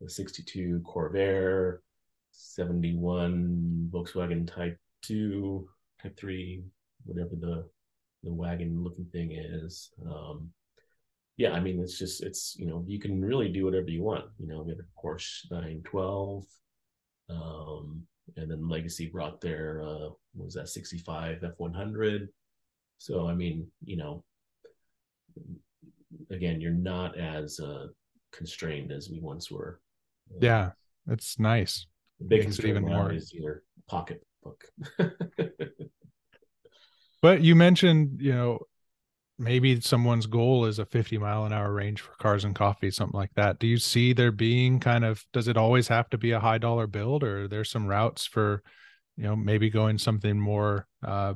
the 0.00 0.08
62 0.08 0.82
Corvair, 0.86 1.78
71 2.30 3.90
Volkswagen 3.92 4.46
Type 4.46 4.78
2, 5.02 5.68
Type 6.02 6.16
3, 6.16 6.62
whatever 7.04 7.34
the 7.34 7.68
the 8.22 8.32
wagon 8.32 8.82
looking 8.82 9.06
thing 9.06 9.32
is. 9.32 9.90
Um, 10.04 10.50
yeah, 11.36 11.52
I 11.52 11.60
mean, 11.60 11.80
it's 11.80 11.98
just 11.98 12.22
it's 12.22 12.56
you 12.58 12.66
know 12.66 12.84
you 12.86 12.98
can 12.98 13.22
really 13.22 13.48
do 13.48 13.64
whatever 13.64 13.88
you 13.88 14.02
want. 14.02 14.24
You 14.38 14.48
know, 14.48 14.62
we 14.62 14.72
have 14.72 14.80
a 14.80 15.00
Porsche 15.00 15.50
912, 15.50 16.44
um, 17.28 18.02
and 18.36 18.50
then 18.50 18.68
Legacy 18.68 19.06
brought 19.06 19.40
their 19.40 19.82
uh, 19.82 20.08
was 20.34 20.54
that 20.54 20.68
65 20.68 21.40
F100. 21.40 22.28
So 22.98 23.28
I 23.28 23.34
mean, 23.34 23.66
you 23.84 23.96
know, 23.96 24.24
again, 26.30 26.60
you're 26.60 26.72
not 26.72 27.18
as 27.18 27.60
uh, 27.60 27.88
constrained 28.32 28.92
as 28.92 29.10
we 29.10 29.20
once 29.20 29.50
were. 29.50 29.80
Yeah, 30.40 30.70
that's 31.06 31.38
nice. 31.38 31.86
The 32.18 32.26
big 32.26 32.42
constraint 32.42 32.78
even 32.78 32.84
more 32.84 33.12
is 33.12 33.32
your 33.32 33.62
pocketbook. 33.88 34.64
but 37.22 37.42
you 37.42 37.54
mentioned, 37.54 38.20
you 38.20 38.32
know, 38.32 38.60
maybe 39.38 39.80
someone's 39.80 40.26
goal 40.26 40.64
is 40.64 40.78
a 40.78 40.86
50 40.86 41.18
mile 41.18 41.44
an 41.44 41.52
hour 41.52 41.72
range 41.72 42.00
for 42.00 42.12
cars 42.12 42.44
and 42.44 42.54
coffee 42.54 42.90
something 42.90 43.18
like 43.18 43.32
that. 43.34 43.58
Do 43.58 43.66
you 43.66 43.78
see 43.78 44.12
there 44.12 44.32
being 44.32 44.80
kind 44.80 45.04
of 45.04 45.24
does 45.32 45.48
it 45.48 45.56
always 45.56 45.88
have 45.88 46.08
to 46.10 46.18
be 46.18 46.32
a 46.32 46.40
high 46.40 46.58
dollar 46.58 46.86
build 46.86 47.22
or 47.22 47.48
there's 47.48 47.70
some 47.70 47.86
routes 47.86 48.26
for 48.26 48.62
you 49.16 49.24
know 49.24 49.36
maybe 49.36 49.70
going 49.70 49.98
something 49.98 50.38
more 50.38 50.86
uh 51.04 51.34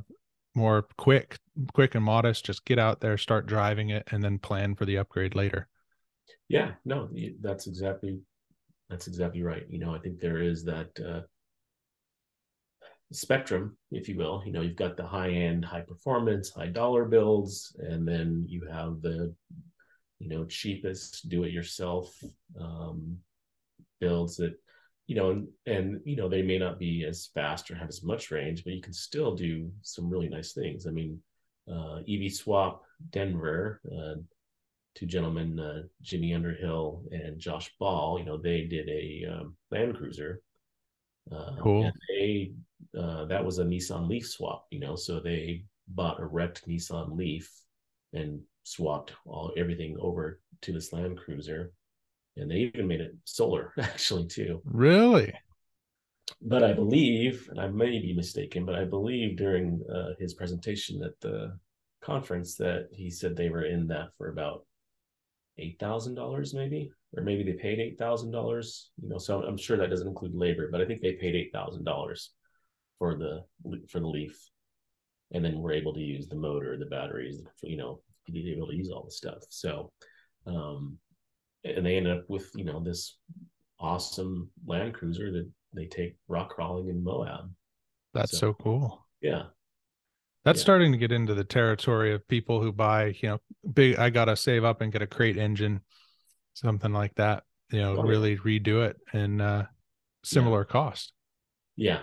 more 0.55 0.87
quick 0.97 1.37
quick 1.73 1.95
and 1.95 2.03
modest 2.03 2.45
just 2.45 2.65
get 2.65 2.79
out 2.79 2.99
there 2.99 3.17
start 3.17 3.45
driving 3.45 3.89
it 3.89 4.07
and 4.11 4.23
then 4.23 4.39
plan 4.39 4.75
for 4.75 4.85
the 4.85 4.97
upgrade 4.97 5.35
later? 5.35 5.67
Yeah 6.49 6.71
no 6.85 7.09
that's 7.41 7.67
exactly 7.67 8.19
that's 8.89 9.07
exactly 9.07 9.43
right. 9.43 9.63
You 9.69 9.79
know 9.79 9.93
i 9.93 9.99
think 9.99 10.19
there 10.19 10.41
is 10.41 10.63
that 10.65 10.89
uh 10.99 11.21
spectrum, 13.11 13.77
if 13.91 14.07
you 14.07 14.17
will. 14.17 14.41
You 14.45 14.51
know, 14.51 14.61
you've 14.61 14.75
got 14.75 14.97
the 14.97 15.05
high 15.05 15.29
end, 15.29 15.65
high 15.65 15.81
performance, 15.81 16.49
high 16.49 16.67
dollar 16.67 17.05
builds, 17.05 17.75
and 17.79 18.07
then 18.07 18.45
you 18.47 18.65
have 18.71 19.01
the, 19.01 19.33
you 20.19 20.29
know, 20.29 20.45
cheapest 20.45 21.29
do 21.29 21.43
it 21.43 21.51
yourself 21.51 22.13
um, 22.59 23.17
builds 23.99 24.37
that, 24.37 24.53
you 25.07 25.15
know, 25.15 25.31
and, 25.31 25.47
and, 25.65 26.01
you 26.05 26.15
know, 26.15 26.29
they 26.29 26.41
may 26.41 26.57
not 26.57 26.79
be 26.79 27.05
as 27.05 27.29
fast 27.33 27.69
or 27.69 27.75
have 27.75 27.89
as 27.89 28.03
much 28.03 28.31
range, 28.31 28.63
but 28.63 28.73
you 28.73 28.81
can 28.81 28.93
still 28.93 29.35
do 29.35 29.69
some 29.81 30.09
really 30.09 30.29
nice 30.29 30.53
things. 30.53 30.87
I 30.87 30.91
mean, 30.91 31.21
uh, 31.71 31.99
EV 32.07 32.31
Swap 32.31 32.83
Denver, 33.11 33.81
uh, 33.91 34.21
two 34.95 35.05
gentlemen, 35.05 35.59
uh, 35.59 35.83
Jimmy 36.01 36.33
Underhill 36.33 37.03
and 37.11 37.39
Josh 37.39 37.71
Ball, 37.79 38.19
you 38.19 38.25
know, 38.25 38.37
they 38.37 38.63
did 38.63 38.87
a 38.89 39.25
um, 39.31 39.55
Land 39.69 39.97
Cruiser. 39.97 40.41
Uh, 41.31 41.55
cool. 41.61 41.91
they 42.09 42.51
uh, 42.97 43.25
that 43.25 43.43
was 43.43 43.59
a 43.59 43.63
Nissan 43.63 44.09
Leaf 44.09 44.27
swap, 44.27 44.67
you 44.71 44.79
know, 44.79 44.95
so 44.95 45.19
they 45.19 45.63
bought 45.87 46.19
a 46.19 46.25
wrecked 46.25 46.67
Nissan 46.67 47.15
Leaf 47.15 47.49
and 48.13 48.41
swapped 48.63 49.13
all 49.25 49.53
everything 49.57 49.97
over 49.99 50.39
to 50.61 50.73
this 50.73 50.91
Land 50.93 51.17
Cruiser, 51.17 51.71
and 52.37 52.49
they 52.49 52.55
even 52.55 52.87
made 52.87 53.01
it 53.01 53.15
solar 53.23 53.73
actually 53.77 54.27
too. 54.27 54.61
Really? 54.65 55.33
But 56.41 56.63
I 56.63 56.73
believe, 56.73 57.47
and 57.49 57.59
I 57.59 57.67
may 57.67 57.99
be 57.99 58.13
mistaken, 58.13 58.65
but 58.65 58.75
I 58.75 58.85
believe 58.85 59.37
during 59.37 59.81
uh, 59.93 60.13
his 60.19 60.33
presentation 60.33 61.03
at 61.03 61.19
the 61.19 61.57
conference 62.01 62.55
that 62.55 62.89
he 62.91 63.09
said 63.09 63.35
they 63.35 63.49
were 63.49 63.65
in 63.65 63.87
that 63.87 64.09
for 64.17 64.29
about 64.29 64.65
eight 65.57 65.77
thousand 65.79 66.15
dollars, 66.15 66.53
maybe, 66.53 66.91
or 67.15 67.23
maybe 67.23 67.43
they 67.43 67.53
paid 67.53 67.79
eight 67.79 67.97
thousand 67.97 68.31
dollars. 68.31 68.89
You 69.01 69.09
know, 69.09 69.17
so 69.17 69.43
I'm 69.43 69.57
sure 69.57 69.77
that 69.77 69.89
doesn't 69.89 70.07
include 70.07 70.35
labor, 70.35 70.69
but 70.71 70.81
I 70.81 70.85
think 70.85 71.01
they 71.01 71.13
paid 71.13 71.35
eight 71.35 71.51
thousand 71.53 71.85
dollars 71.85 72.31
for 73.01 73.15
the 73.15 73.43
for 73.89 73.99
the 73.99 74.07
Leaf, 74.07 74.39
and 75.31 75.43
then 75.43 75.59
we're 75.59 75.71
able 75.71 75.91
to 75.91 75.99
use 75.99 76.27
the 76.27 76.35
motor, 76.35 76.77
the 76.77 76.85
batteries, 76.85 77.41
you 77.63 77.75
know, 77.75 77.99
be 78.31 78.53
able 78.55 78.67
to 78.67 78.75
use 78.75 78.91
all 78.91 79.03
the 79.03 79.09
stuff. 79.09 79.39
So, 79.49 79.91
um, 80.45 80.99
and 81.63 81.83
they 81.83 81.97
ended 81.97 82.15
up 82.15 82.25
with 82.27 82.51
you 82.53 82.63
know 82.63 82.79
this 82.79 83.17
awesome 83.79 84.51
Land 84.67 84.93
Cruiser 84.93 85.31
that 85.31 85.49
they 85.73 85.87
take 85.87 86.15
rock 86.27 86.49
crawling 86.49 86.89
in 86.89 87.03
Moab. 87.03 87.51
That's 88.13 88.33
so, 88.33 88.37
so 88.37 88.53
cool. 88.53 89.07
Yeah. 89.19 89.45
That's 90.45 90.59
yeah. 90.59 90.63
starting 90.63 90.91
to 90.91 90.99
get 90.99 91.11
into 91.11 91.33
the 91.33 91.43
territory 91.43 92.13
of 92.13 92.27
people 92.27 92.61
who 92.61 92.71
buy, 92.71 93.15
you 93.19 93.29
know, 93.29 93.39
big. 93.73 93.97
I 93.97 94.11
gotta 94.11 94.35
save 94.35 94.63
up 94.63 94.81
and 94.81 94.91
get 94.91 95.01
a 95.01 95.07
crate 95.07 95.37
engine, 95.37 95.81
something 96.53 96.93
like 96.93 97.15
that. 97.15 97.43
You 97.71 97.79
know, 97.79 97.97
oh, 97.97 98.03
really 98.03 98.33
yeah. 98.33 98.37
redo 98.37 98.85
it 98.85 98.97
and 99.11 99.41
uh, 99.41 99.63
similar 100.23 100.67
yeah. 100.67 100.71
cost. 100.71 101.13
Yeah, 101.77 101.99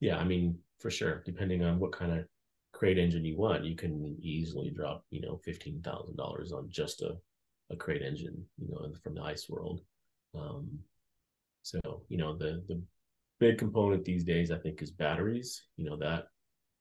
yeah, 0.00 0.18
I 0.18 0.24
mean, 0.24 0.58
for 0.78 0.90
sure, 0.90 1.22
depending 1.24 1.64
on 1.64 1.78
what 1.78 1.92
kind 1.92 2.12
of 2.12 2.26
crate 2.72 2.98
engine 2.98 3.24
you 3.24 3.36
want, 3.36 3.64
you 3.64 3.74
can 3.74 4.16
easily 4.20 4.70
drop, 4.70 5.04
you 5.10 5.20
know, 5.20 5.40
fifteen 5.44 5.80
thousand 5.82 6.16
dollars 6.16 6.52
on 6.52 6.68
just 6.70 7.02
a, 7.02 7.16
a 7.70 7.76
crate 7.76 8.02
engine, 8.02 8.44
you 8.58 8.68
know, 8.68 8.92
from 9.02 9.14
the 9.14 9.22
ice 9.22 9.48
world. 9.48 9.80
Um, 10.38 10.78
so, 11.62 11.80
you 12.08 12.18
know, 12.18 12.36
the 12.36 12.62
the 12.68 12.82
big 13.40 13.58
component 13.58 14.04
these 14.04 14.24
days, 14.24 14.50
I 14.50 14.58
think, 14.58 14.82
is 14.82 14.90
batteries. 14.90 15.62
You 15.76 15.88
know, 15.88 15.96
that 15.96 16.26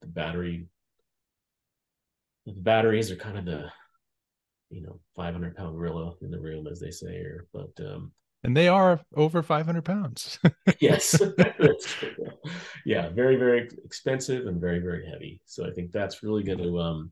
the 0.01 0.08
battery 0.08 0.67
the 2.45 2.62
batteries 2.62 3.12
are 3.12 3.15
kind 3.15 3.38
of 3.38 3.45
the 3.45 3.69
you 4.69 4.82
know 4.82 4.99
500 5.15 5.56
pound 5.56 5.75
gorilla 5.75 6.13
in 6.21 6.32
the 6.32 6.39
room 6.39 6.67
as 6.67 6.80
they 6.80 6.91
say 6.91 7.15
or 7.17 7.47
but 7.54 7.71
um 7.86 8.12
and 8.45 8.55
they 8.55 8.67
are 8.67 9.01
over 9.15 9.41
500 9.41 9.84
pounds. 9.84 10.39
Yes 10.79 11.19
yeah 12.86 13.10
very 13.10 13.36
very 13.36 13.69
expensive 13.84 14.47
and 14.47 14.60
very 14.60 14.79
very 14.79 15.05
heavy. 15.10 15.41
So 15.45 15.65
i 15.65 15.71
think 15.71 15.91
that's 15.91 16.23
really 16.23 16.43
going 16.43 16.60
to 16.60 16.79
um 16.79 17.12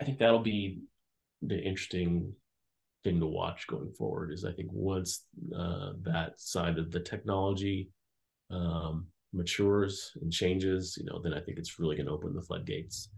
i 0.00 0.04
think 0.04 0.18
that'll 0.18 0.38
be 0.40 0.80
the 1.42 1.58
interesting 1.58 2.32
thing 3.04 3.18
to 3.20 3.26
watch 3.26 3.66
going 3.66 3.90
forward 3.92 4.32
is 4.32 4.44
i 4.44 4.52
think 4.52 4.68
once 4.72 5.24
uh, 5.56 5.92
that 6.02 6.38
side 6.38 6.78
of 6.78 6.90
the 6.90 7.00
technology 7.00 7.88
um, 8.50 9.06
matures 9.32 10.12
and 10.20 10.30
changes 10.32 10.96
you 10.98 11.06
know 11.06 11.20
then 11.22 11.34
i 11.34 11.40
think 11.40 11.58
it's 11.58 11.78
really 11.78 11.96
going 11.96 12.06
to 12.06 12.12
open 12.12 12.34
the 12.34 12.42
floodgates. 12.42 13.08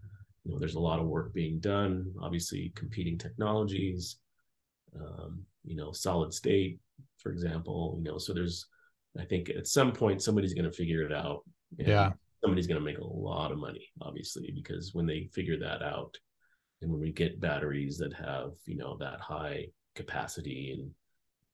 You 0.44 0.52
know 0.52 0.58
there's 0.58 0.76
a 0.76 0.80
lot 0.80 1.00
of 1.00 1.06
work 1.06 1.32
being 1.34 1.58
done 1.60 2.12
obviously 2.20 2.72
competing 2.74 3.18
technologies 3.18 4.16
um, 4.98 5.44
you 5.64 5.76
know, 5.76 5.92
solid 5.92 6.32
state, 6.32 6.78
for 7.18 7.30
example, 7.30 7.96
you 7.98 8.04
know, 8.04 8.18
so 8.18 8.32
there's, 8.32 8.66
I 9.18 9.24
think 9.24 9.50
at 9.50 9.66
some 9.66 9.92
point 9.92 10.22
somebody's 10.22 10.54
going 10.54 10.70
to 10.70 10.76
figure 10.76 11.02
it 11.02 11.12
out. 11.12 11.42
yeah. 11.76 12.12
Somebody's 12.42 12.66
going 12.66 12.80
to 12.80 12.84
make 12.84 12.98
a 12.98 13.04
lot 13.04 13.52
of 13.52 13.58
money, 13.58 13.86
obviously, 14.00 14.50
because 14.52 14.92
when 14.92 15.06
they 15.06 15.30
figure 15.32 15.58
that 15.60 15.80
out, 15.80 16.16
and 16.80 16.90
when 16.90 17.00
we 17.00 17.12
get 17.12 17.40
batteries 17.40 17.96
that 17.98 18.12
have, 18.12 18.52
you 18.66 18.76
know, 18.76 18.96
that 18.98 19.20
high 19.20 19.66
capacity 19.94 20.76
and 20.76 20.90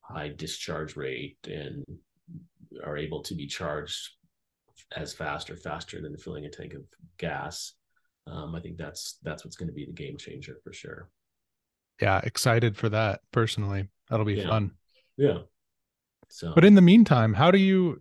high 0.00 0.28
discharge 0.28 0.96
rate 0.96 1.36
and 1.44 1.84
are 2.82 2.96
able 2.96 3.22
to 3.22 3.34
be 3.34 3.46
charged 3.46 4.12
as 4.96 5.12
fast 5.12 5.50
or 5.50 5.56
faster 5.56 6.00
than 6.00 6.16
filling 6.16 6.46
a 6.46 6.50
tank 6.50 6.72
of 6.72 6.82
gas, 7.18 7.74
um, 8.26 8.54
I 8.54 8.60
think 8.60 8.78
that's 8.78 9.18
that's 9.22 9.44
what's 9.44 9.56
going 9.56 9.68
to 9.68 9.74
be 9.74 9.84
the 9.84 9.92
game 9.92 10.16
changer 10.16 10.56
for 10.64 10.72
sure. 10.72 11.10
Yeah, 12.00 12.20
excited 12.22 12.76
for 12.76 12.88
that 12.90 13.20
personally. 13.32 13.88
That'll 14.08 14.26
be 14.26 14.34
yeah. 14.34 14.48
fun. 14.48 14.72
Yeah. 15.16 15.38
So, 16.28 16.52
but 16.54 16.64
in 16.64 16.74
the 16.74 16.82
meantime, 16.82 17.34
how 17.34 17.50
do 17.50 17.58
you? 17.58 18.00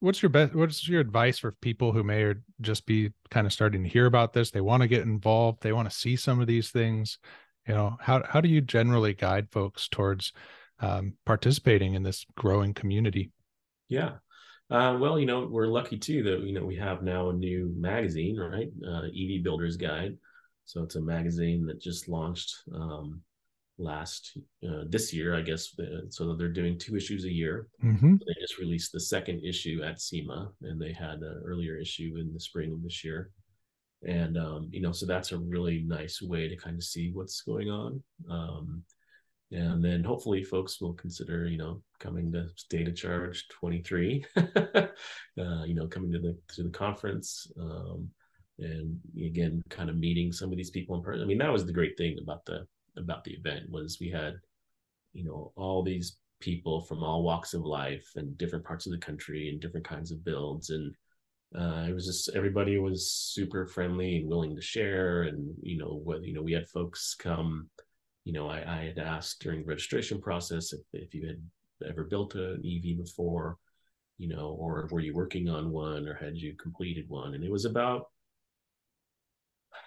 What's 0.00 0.22
your 0.22 0.30
best? 0.30 0.54
What's 0.54 0.88
your 0.88 1.00
advice 1.00 1.38
for 1.38 1.52
people 1.52 1.92
who 1.92 2.04
may 2.04 2.22
or 2.22 2.42
just 2.60 2.86
be 2.86 3.12
kind 3.30 3.46
of 3.46 3.52
starting 3.52 3.82
to 3.82 3.88
hear 3.88 4.06
about 4.06 4.32
this? 4.32 4.50
They 4.50 4.60
want 4.60 4.82
to 4.82 4.88
get 4.88 5.02
involved. 5.02 5.62
They 5.62 5.72
want 5.72 5.90
to 5.90 5.96
see 5.96 6.16
some 6.16 6.40
of 6.40 6.46
these 6.46 6.70
things. 6.70 7.18
You 7.66 7.74
know, 7.74 7.96
how 8.00 8.22
how 8.28 8.40
do 8.40 8.48
you 8.48 8.60
generally 8.60 9.14
guide 9.14 9.50
folks 9.50 9.88
towards 9.88 10.32
um, 10.80 11.14
participating 11.24 11.94
in 11.94 12.02
this 12.02 12.24
growing 12.36 12.74
community? 12.74 13.32
Yeah. 13.88 14.12
Uh, 14.70 14.98
well, 15.00 15.18
you 15.18 15.24
know, 15.24 15.48
we're 15.50 15.66
lucky 15.66 15.96
too 15.96 16.22
that 16.22 16.40
you 16.40 16.52
know 16.52 16.64
we 16.64 16.76
have 16.76 17.02
now 17.02 17.30
a 17.30 17.32
new 17.32 17.72
magazine, 17.76 18.36
right? 18.36 18.68
Uh, 18.86 19.06
EV 19.06 19.42
Builders 19.42 19.76
Guide. 19.76 20.16
So 20.66 20.82
it's 20.82 20.96
a 20.96 21.00
magazine 21.00 21.64
that 21.66 21.80
just 21.80 22.08
launched 22.08 22.54
um, 22.74 23.22
last 23.78 24.36
uh, 24.68 24.84
this 24.88 25.12
year, 25.12 25.36
I 25.36 25.42
guess. 25.42 25.72
Uh, 25.78 26.08
so 26.10 26.34
they're 26.34 26.48
doing 26.48 26.78
two 26.78 26.96
issues 26.96 27.24
a 27.24 27.32
year. 27.32 27.68
Mm-hmm. 27.84 28.16
They 28.16 28.40
just 28.40 28.58
released 28.58 28.92
the 28.92 29.00
second 29.00 29.42
issue 29.44 29.80
at 29.84 30.00
SEMA, 30.00 30.50
and 30.62 30.80
they 30.80 30.92
had 30.92 31.20
an 31.20 31.42
earlier 31.44 31.76
issue 31.76 32.16
in 32.18 32.32
the 32.32 32.40
spring 32.40 32.72
of 32.72 32.82
this 32.82 33.04
year. 33.04 33.30
And 34.06 34.36
um, 34.36 34.68
you 34.70 34.80
know, 34.80 34.92
so 34.92 35.06
that's 35.06 35.32
a 35.32 35.38
really 35.38 35.84
nice 35.86 36.22
way 36.22 36.48
to 36.48 36.56
kind 36.56 36.76
of 36.76 36.84
see 36.84 37.10
what's 37.12 37.40
going 37.42 37.70
on. 37.70 38.02
Um, 38.30 38.82
and 39.50 39.82
then 39.82 40.04
hopefully, 40.04 40.44
folks 40.44 40.80
will 40.80 40.92
consider, 40.92 41.46
you 41.46 41.56
know, 41.56 41.82
coming 41.98 42.30
to 42.32 42.48
State 42.56 42.88
of 42.88 42.96
Charge 42.96 43.46
23. 43.48 44.24
uh, 44.36 44.86
you 45.36 45.74
know, 45.74 45.86
coming 45.86 46.12
to 46.12 46.18
the 46.18 46.36
to 46.54 46.64
the 46.64 46.70
conference. 46.70 47.50
Um, 47.58 48.10
and 48.58 48.98
again, 49.24 49.62
kind 49.70 49.88
of 49.88 49.96
meeting 49.96 50.32
some 50.32 50.50
of 50.50 50.56
these 50.56 50.70
people 50.70 50.96
in 50.96 51.02
person. 51.02 51.22
I 51.22 51.26
mean, 51.26 51.38
that 51.38 51.52
was 51.52 51.64
the 51.64 51.72
great 51.72 51.96
thing 51.96 52.18
about 52.20 52.44
the 52.44 52.66
about 52.98 53.24
the 53.24 53.32
event 53.32 53.70
was 53.70 53.98
we 54.00 54.10
had, 54.10 54.34
you 55.12 55.24
know, 55.24 55.52
all 55.56 55.82
these 55.82 56.18
people 56.40 56.80
from 56.82 57.02
all 57.02 57.22
walks 57.22 57.54
of 57.54 57.64
life 57.64 58.08
and 58.16 58.38
different 58.38 58.64
parts 58.64 58.86
of 58.86 58.92
the 58.92 58.98
country 58.98 59.48
and 59.48 59.60
different 59.60 59.86
kinds 59.86 60.12
of 60.12 60.24
builds. 60.24 60.70
And 60.70 60.94
uh, 61.56 61.86
it 61.88 61.94
was 61.94 62.06
just 62.06 62.30
everybody 62.36 62.78
was 62.78 63.10
super 63.10 63.66
friendly 63.66 64.18
and 64.18 64.28
willing 64.28 64.54
to 64.54 64.62
share. 64.62 65.22
And 65.22 65.54
you 65.62 65.78
know 65.78 66.00
what 66.04 66.22
you 66.24 66.34
know 66.34 66.42
we 66.42 66.52
had 66.52 66.68
folks 66.68 67.14
come 67.18 67.68
you 68.24 68.32
know 68.32 68.48
I, 68.48 68.58
I 68.58 68.84
had 68.84 68.98
asked 68.98 69.40
during 69.40 69.60
the 69.60 69.66
registration 69.66 70.20
process 70.20 70.72
if, 70.72 70.80
if 70.92 71.14
you 71.14 71.26
had 71.26 71.40
ever 71.88 72.04
built 72.04 72.34
an 72.34 72.62
ev 72.64 72.98
before 72.98 73.56
you 74.18 74.28
know 74.28 74.56
or 74.58 74.88
were 74.90 75.00
you 75.00 75.14
working 75.14 75.48
on 75.48 75.70
one 75.70 76.06
or 76.06 76.14
had 76.14 76.36
you 76.36 76.54
completed 76.56 77.06
one? 77.08 77.34
And 77.34 77.42
it 77.42 77.50
was 77.50 77.64
about 77.64 78.06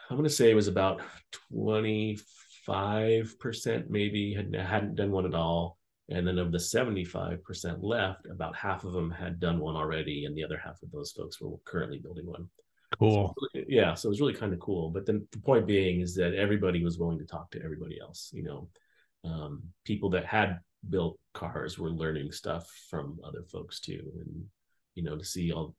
i'm 0.10 0.17
going 0.17 0.28
to 0.28 0.34
say 0.34 0.50
it 0.50 0.56
was 0.56 0.67
about 0.67 1.02
25% 2.67 3.89
maybe 3.89 4.34
had, 4.34 4.54
hadn't 4.56 4.95
done 4.95 5.12
one 5.12 5.26
at 5.26 5.36
all 5.36 5.78
and 6.12 6.28
then 6.28 6.38
of 6.38 6.52
the 6.52 6.58
75% 6.58 7.78
left, 7.82 8.28
about 8.28 8.56
half 8.56 8.84
of 8.84 8.91
them 8.91 9.10
had 9.10 9.39
done 9.39 9.60
one 9.60 9.78
already, 9.78 10.26
and 10.26 10.36
the 10.36 10.43
other 10.43 10.58
half 10.58 10.82
of 10.84 10.91
those 10.91 11.13
folks 11.13 11.39
were 11.39 11.56
currently 11.65 12.00
building 12.00 12.26
one. 12.26 12.50
Cool. 13.00 13.34
So, 13.56 13.62
yeah. 13.67 13.93
So 13.93 14.08
it 14.08 14.12
was 14.12 14.19
really 14.19 14.34
kind 14.34 14.52
of 14.52 14.60
cool. 14.60 14.89
But 14.89 15.06
then 15.06 15.26
the 15.32 15.39
point 15.39 15.65
being 15.65 16.02
is 16.02 16.13
that 16.15 16.36
everybody 16.36 16.84
was 16.84 17.00
willing 17.00 17.17
to 17.19 17.26
talk 17.26 17.50
to 17.52 17.63
everybody 17.63 17.97
else. 18.02 18.30
You 18.34 18.43
know, 18.43 18.69
um, 19.24 19.63
people 19.86 20.10
that 20.10 20.26
had 20.26 20.60
built 20.89 21.17
cars 21.34 21.80
were 21.80 21.89
learning 21.89 22.34
stuff 22.34 22.69
from 22.89 23.17
other 23.24 23.43
folks 23.50 23.80
too. 23.80 24.12
And, 24.19 24.43
you 24.95 25.04
know, 25.04 25.17
to 25.17 25.24
see 25.24 25.54
all 25.54 25.76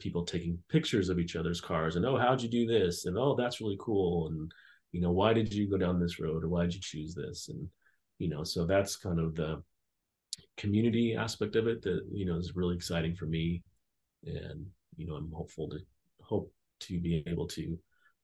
people 0.00 0.24
taking 0.24 0.58
pictures 0.70 1.10
of 1.10 1.18
each 1.18 1.36
other's 1.36 1.60
cars 1.60 1.96
and, 1.96 2.06
oh, 2.06 2.16
how'd 2.16 2.40
you 2.40 2.48
do 2.48 2.66
this? 2.66 3.04
And, 3.04 3.18
oh, 3.18 3.34
that's 3.34 3.60
really 3.60 3.76
cool. 3.78 4.28
And, 4.28 4.50
you 4.92 5.00
know, 5.00 5.12
why 5.12 5.32
did 5.32 5.52
you 5.52 5.68
go 5.68 5.76
down 5.76 6.00
this 6.00 6.18
road 6.18 6.44
or 6.44 6.48
why 6.48 6.62
did 6.62 6.74
you 6.74 6.80
choose 6.80 7.14
this? 7.14 7.48
And, 7.48 7.68
you 8.18 8.28
know 8.28 8.44
so 8.44 8.66
that's 8.66 8.96
kind 8.96 9.18
of 9.18 9.34
the 9.34 9.62
community 10.56 11.14
aspect 11.16 11.56
of 11.56 11.66
it 11.66 11.82
that 11.82 12.02
you 12.12 12.26
know 12.26 12.36
is 12.36 12.56
really 12.56 12.76
exciting 12.76 13.14
for 13.14 13.26
me. 13.26 13.62
And 14.24 14.66
you 14.96 15.06
know 15.06 15.14
i'm 15.14 15.30
hopeful 15.32 15.68
to 15.70 15.78
hope 16.20 16.52
to 16.80 17.00
be 17.00 17.24
able 17.26 17.46
to 17.46 17.78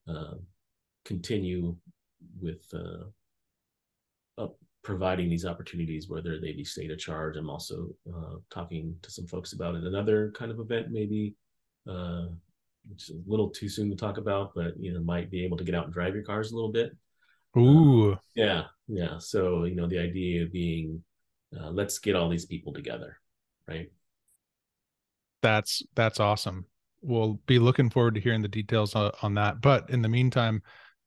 uh, 0.09 0.35
continue 1.05 1.77
with 2.41 2.63
uh, 2.75 3.05
uh, 4.43 4.49
providing 4.83 5.29
these 5.29 5.47
opportunities 5.47 6.09
whether 6.09 6.39
they 6.41 6.53
be 6.53 6.65
state 6.65 6.91
of 6.91 6.99
charge. 6.99 7.37
I'm 7.37 7.51
also 7.51 7.89
uh, 8.13 8.37
talking 8.51 8.95
to 9.03 9.11
some 9.11 9.27
folks 9.27 9.53
about 9.53 9.75
it. 9.75 9.85
Another 9.85 10.33
kind 10.37 10.51
of 10.51 10.61
event 10.61 10.89
maybe 10.91 11.35
uh, 11.89 12.27
which 12.89 13.11
is 13.11 13.17
a 13.17 13.31
little 13.31 13.51
too 13.51 13.69
soon 13.69 13.91
to 13.91 13.97
talk 13.97 14.19
about 14.19 14.53
but 14.55 14.73
you 14.79 14.93
know 14.93 15.01
might 15.01 15.31
be 15.31 15.45
able 15.45 15.57
to 15.57 15.65
get 15.65 15.75
out 15.75 15.85
and 15.85 15.93
drive 15.93 16.15
your 16.15 16.25
cars 16.25 16.53
a 16.53 16.55
little 16.55 16.73
bit 16.73 16.93
Ooh. 17.57 18.13
Uh, 18.13 18.17
yeah, 18.35 18.65
yeah. 18.89 19.19
So 19.19 19.65
you 19.65 19.75
know, 19.75 19.87
the 19.87 19.99
idea 19.99 20.43
of 20.45 20.53
being, 20.53 21.03
uh, 21.59 21.71
let's 21.71 21.99
get 21.99 22.17
all 22.17 22.29
these 22.29 22.47
people 22.47 22.73
together, 22.73 23.19
right? 23.69 23.91
That's 25.43 25.83
that's 25.95 26.21
awesome. 26.21 26.67
We'll 27.03 27.39
be 27.47 27.59
looking 27.59 27.91
forward 27.91 28.15
to 28.15 28.21
hearing 28.21 28.43
the 28.43 28.49
details 28.49 28.95
on, 28.95 29.13
on 29.23 29.35
that. 29.35 29.61
But 29.61 29.91
in 29.91 30.03
the 30.03 30.09
meantime, 30.09 30.63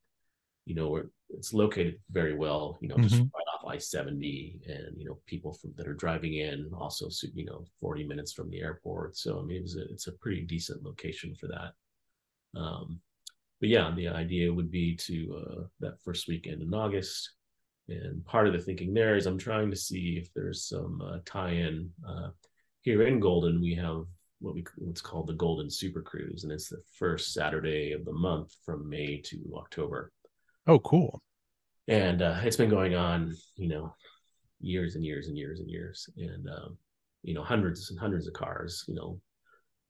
you 0.65 0.75
know 0.75 1.03
it's 1.29 1.53
located 1.53 1.99
very 2.11 2.35
well. 2.35 2.77
You 2.81 2.89
know, 2.89 2.97
just 2.97 3.15
mm-hmm. 3.15 3.23
right 3.23 3.45
off 3.53 3.55
I 3.67 3.77
70 3.77 4.61
and, 4.67 4.97
you 4.97 5.05
know, 5.05 5.19
people 5.25 5.53
from, 5.53 5.73
that 5.77 5.87
are 5.87 5.93
driving 5.93 6.35
in 6.35 6.69
also, 6.73 7.09
you 7.33 7.45
know, 7.45 7.65
40 7.79 8.07
minutes 8.07 8.33
from 8.33 8.49
the 8.49 8.61
airport. 8.61 9.17
So, 9.17 9.39
I 9.39 9.43
mean, 9.43 9.63
it 9.63 9.71
a, 9.75 9.91
it's 9.91 10.07
a 10.07 10.13
pretty 10.13 10.41
decent 10.41 10.83
location 10.83 11.35
for 11.35 11.47
that. 11.47 12.59
Um, 12.59 12.99
but 13.59 13.69
yeah, 13.69 13.91
the 13.95 14.09
idea 14.09 14.53
would 14.53 14.71
be 14.71 14.95
to 14.97 15.43
uh, 15.45 15.63
that 15.79 16.01
first 16.03 16.27
weekend 16.27 16.61
in 16.61 16.73
August. 16.73 17.31
And 17.87 18.25
part 18.25 18.47
of 18.47 18.53
the 18.53 18.59
thinking 18.59 18.93
there 18.93 19.15
is 19.15 19.25
I'm 19.25 19.37
trying 19.37 19.69
to 19.71 19.77
see 19.77 20.19
if 20.21 20.33
there's 20.33 20.67
some 20.67 21.01
uh, 21.01 21.17
tie-in. 21.25 21.89
Uh, 22.07 22.29
here 22.81 23.03
in 23.03 23.19
Golden, 23.19 23.61
we 23.61 23.75
have 23.75 24.05
what 24.45 24.55
we 24.55 24.63
what's 24.77 25.01
called 25.01 25.27
the 25.27 25.33
Golden 25.33 25.69
Super 25.69 26.01
Cruise, 26.01 26.43
and 26.43 26.51
it's 26.51 26.69
the 26.69 26.81
first 26.97 27.33
Saturday 27.33 27.91
of 27.91 28.05
the 28.05 28.13
month 28.13 28.53
from 28.65 28.89
May 28.89 29.21
to 29.25 29.37
October. 29.55 30.11
Oh, 30.67 30.79
cool 30.79 31.21
and 31.87 32.21
uh, 32.21 32.39
it's 32.43 32.57
been 32.57 32.69
going 32.69 32.95
on, 32.95 33.35
you 33.55 33.67
know, 33.67 33.95
years 34.59 34.95
and 34.95 35.03
years 35.03 35.27
and 35.27 35.37
years 35.37 35.59
and 35.59 35.69
years, 35.69 36.09
and 36.17 36.47
um, 36.49 36.77
you 37.23 37.33
know, 37.33 37.43
hundreds 37.43 37.89
and 37.89 37.99
hundreds 37.99 38.27
of 38.27 38.33
cars, 38.33 38.83
you 38.87 38.95
know, 38.95 39.19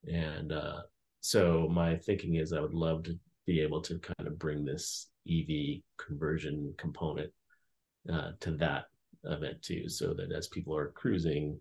and 0.08 0.52
uh, 0.52 0.82
so 1.22 1.68
my 1.72 1.96
thinking 1.98 2.36
is 2.36 2.52
I 2.54 2.60
would 2.60 2.74
love 2.74 3.04
to 3.04 3.18
be 3.46 3.62
able 3.62 3.82
to 3.82 4.00
kind 4.00 4.28
of 4.28 4.40
bring 4.40 4.66
this 4.66 5.10
EV 5.30 5.82
conversion 5.98 6.74
component 6.78 7.32
uh, 8.12 8.32
to 8.42 8.52
that 8.58 8.86
event 9.24 9.62
too, 9.62 9.88
so 9.88 10.14
that 10.14 10.32
as 10.32 10.48
people 10.50 10.76
are 10.76 10.92
cruising, 10.92 11.60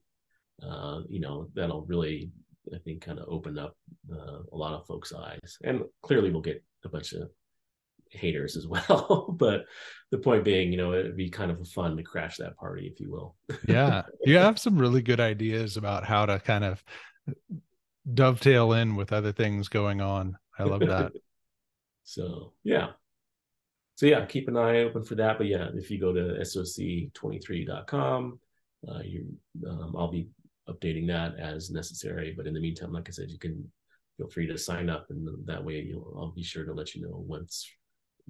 uh, 0.62 1.00
you 1.08 1.20
know, 1.20 1.48
that'll 1.54 1.86
really 1.86 2.30
I 2.72 2.78
think 2.78 3.02
kind 3.02 3.18
of 3.18 3.28
open 3.28 3.58
up 3.58 3.76
uh, 4.12 4.40
a 4.52 4.56
lot 4.56 4.74
of 4.74 4.86
folks' 4.86 5.12
eyes, 5.12 5.58
and 5.62 5.82
clearly 6.02 6.30
we'll 6.30 6.40
get 6.40 6.62
a 6.84 6.88
bunch 6.88 7.12
of 7.12 7.30
haters 8.14 8.56
as 8.56 8.66
well. 8.66 9.34
but 9.38 9.66
the 10.10 10.18
point 10.18 10.44
being, 10.44 10.70
you 10.70 10.76
know, 10.76 10.92
it'd 10.92 11.16
be 11.16 11.30
kind 11.30 11.50
of 11.50 11.66
fun 11.68 11.96
to 11.96 12.02
crash 12.02 12.36
that 12.38 12.56
party, 12.56 12.90
if 12.92 13.00
you 13.00 13.10
will. 13.10 13.36
yeah. 13.68 14.02
You 14.24 14.38
have 14.38 14.58
some 14.58 14.78
really 14.78 15.02
good 15.02 15.20
ideas 15.20 15.76
about 15.76 16.04
how 16.04 16.26
to 16.26 16.38
kind 16.38 16.64
of 16.64 16.82
dovetail 18.12 18.72
in 18.72 18.96
with 18.96 19.12
other 19.12 19.32
things 19.32 19.68
going 19.68 20.00
on. 20.00 20.36
I 20.58 20.64
love 20.64 20.80
that. 20.80 21.12
so, 22.04 22.52
yeah. 22.62 22.88
So, 23.96 24.06
yeah, 24.06 24.24
keep 24.26 24.48
an 24.48 24.56
eye 24.56 24.78
open 24.78 25.04
for 25.04 25.14
that. 25.16 25.38
But 25.38 25.46
yeah, 25.46 25.68
if 25.74 25.90
you 25.90 26.00
go 26.00 26.12
to 26.12 26.38
soc23.com, 26.40 28.40
uh, 28.88 29.00
you, 29.04 29.26
um, 29.68 29.94
I'll 29.96 30.10
be 30.10 30.28
updating 30.68 31.06
that 31.08 31.38
as 31.38 31.70
necessary. 31.70 32.34
But 32.36 32.46
in 32.46 32.54
the 32.54 32.60
meantime, 32.60 32.92
like 32.92 33.08
I 33.08 33.12
said, 33.12 33.30
you 33.30 33.38
can 33.38 33.70
feel 34.16 34.28
free 34.28 34.46
to 34.46 34.58
sign 34.58 34.88
up, 34.88 35.06
and 35.10 35.28
that 35.46 35.64
way 35.64 35.80
you'll 35.80 36.14
I'll 36.16 36.32
be 36.32 36.42
sure 36.42 36.64
to 36.64 36.72
let 36.72 36.94
you 36.94 37.02
know 37.02 37.24
once 37.26 37.68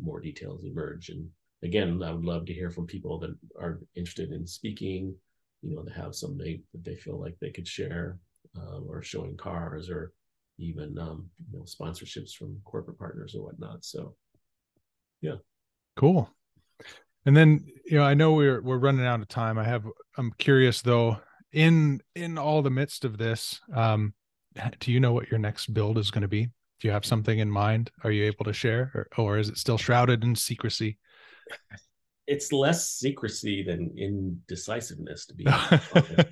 more 0.02 0.20
details 0.20 0.64
emerge. 0.64 1.10
And 1.10 1.28
again, 1.62 2.02
I 2.02 2.12
would 2.12 2.24
love 2.24 2.46
to 2.46 2.54
hear 2.54 2.70
from 2.70 2.86
people 2.86 3.18
that 3.20 3.34
are 3.60 3.80
interested 3.94 4.32
in 4.32 4.46
speaking, 4.46 5.14
you 5.62 5.74
know, 5.74 5.82
that 5.82 5.94
have 5.94 6.14
something 6.14 6.62
that 6.72 6.84
they 6.84 6.96
feel 6.96 7.20
like 7.20 7.36
they 7.40 7.50
could 7.50 7.68
share, 7.68 8.18
uh, 8.56 8.80
or 8.80 9.02
showing 9.02 9.36
cars, 9.36 9.88
or 9.88 10.12
even 10.58 10.98
um, 10.98 11.28
you 11.50 11.58
know 11.58 11.64
sponsorships 11.64 12.32
from 12.32 12.60
corporate 12.64 12.98
partners 12.98 13.34
or 13.34 13.44
whatnot. 13.44 13.84
So, 13.84 14.14
yeah, 15.20 15.36
cool. 15.96 16.30
And 17.26 17.36
then 17.36 17.64
you 17.84 17.98
know, 17.98 18.04
I 18.04 18.14
know 18.14 18.32
we're 18.32 18.60
we're 18.60 18.78
running 18.78 19.06
out 19.06 19.20
of 19.20 19.28
time. 19.28 19.58
I 19.58 19.64
have 19.64 19.84
I'm 20.16 20.32
curious 20.38 20.82
though 20.82 21.18
in 21.54 22.00
in 22.14 22.36
all 22.36 22.60
the 22.62 22.70
midst 22.70 23.04
of 23.04 23.16
this 23.16 23.60
um 23.74 24.12
do 24.80 24.92
you 24.92 25.00
know 25.00 25.12
what 25.12 25.30
your 25.30 25.38
next 25.38 25.72
build 25.72 25.98
is 25.98 26.10
going 26.10 26.22
to 26.22 26.28
be 26.28 26.48
do 26.80 26.88
you 26.88 26.92
have 26.92 27.06
something 27.06 27.38
in 27.38 27.50
mind? 27.50 27.90
Are 28.02 28.10
you 28.10 28.24
able 28.24 28.44
to 28.44 28.52
share, 28.52 28.90
or, 28.94 29.08
or 29.16 29.38
is 29.38 29.48
it 29.48 29.56
still 29.56 29.78
shrouded 29.78 30.22
in 30.22 30.34
secrecy? 30.34 30.98
it's 32.26 32.52
less 32.52 32.88
secrecy 32.88 33.62
than 33.62 33.94
indecisiveness 33.98 35.26
to 35.26 35.34
be 35.34 35.46
honest. 35.46 36.28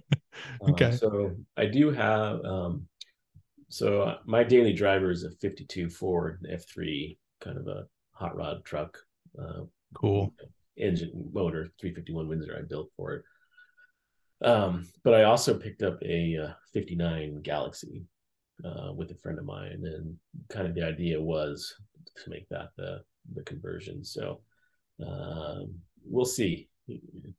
okay. 0.69 0.85
Um, 0.87 0.97
so 0.97 1.37
I 1.57 1.67
do 1.67 1.91
have 1.91 2.45
um, 2.45 2.87
so 3.69 4.17
my 4.27 4.45
daily 4.45 4.73
driver 4.73 5.11
is 5.11 5.25
a 5.25 5.31
52 5.31 5.91
Ford 5.91 6.47
F3, 6.51 7.17
kind 7.41 7.59
of 7.59 7.67
a 7.67 7.87
hot 8.13 8.37
rod 8.37 8.65
truck. 8.65 8.99
Uh, 9.39 9.63
cool. 9.95 10.35
Engine 10.77 11.31
motor 11.33 11.69
351 11.81 12.29
Windsor 12.29 12.59
I 12.59 12.63
built 12.67 12.91
for 12.97 13.13
it. 13.13 13.25
Um, 14.45 14.89
but 15.05 15.15
I 15.15 15.25
also 15.25 15.55
picked 15.55 15.83
up 15.83 15.99
a 16.03 16.37
uh, 16.37 16.53
59 16.73 17.43
Galaxie 17.43 18.05
uh, 18.65 18.93
with 18.93 19.11
a 19.11 19.15
friend 19.15 19.39
of 19.39 19.45
mine, 19.45 19.83
and 19.85 20.17
kind 20.49 20.67
of 20.67 20.75
the 20.75 20.85
idea 20.85 21.21
was 21.21 21.75
to 22.23 22.31
make 22.31 22.49
that 22.49 22.71
the 22.77 23.03
the 23.35 23.43
conversion. 23.43 24.05
So 24.05 24.41
um, 25.05 25.75
we'll 26.05 26.25
see. 26.25 26.69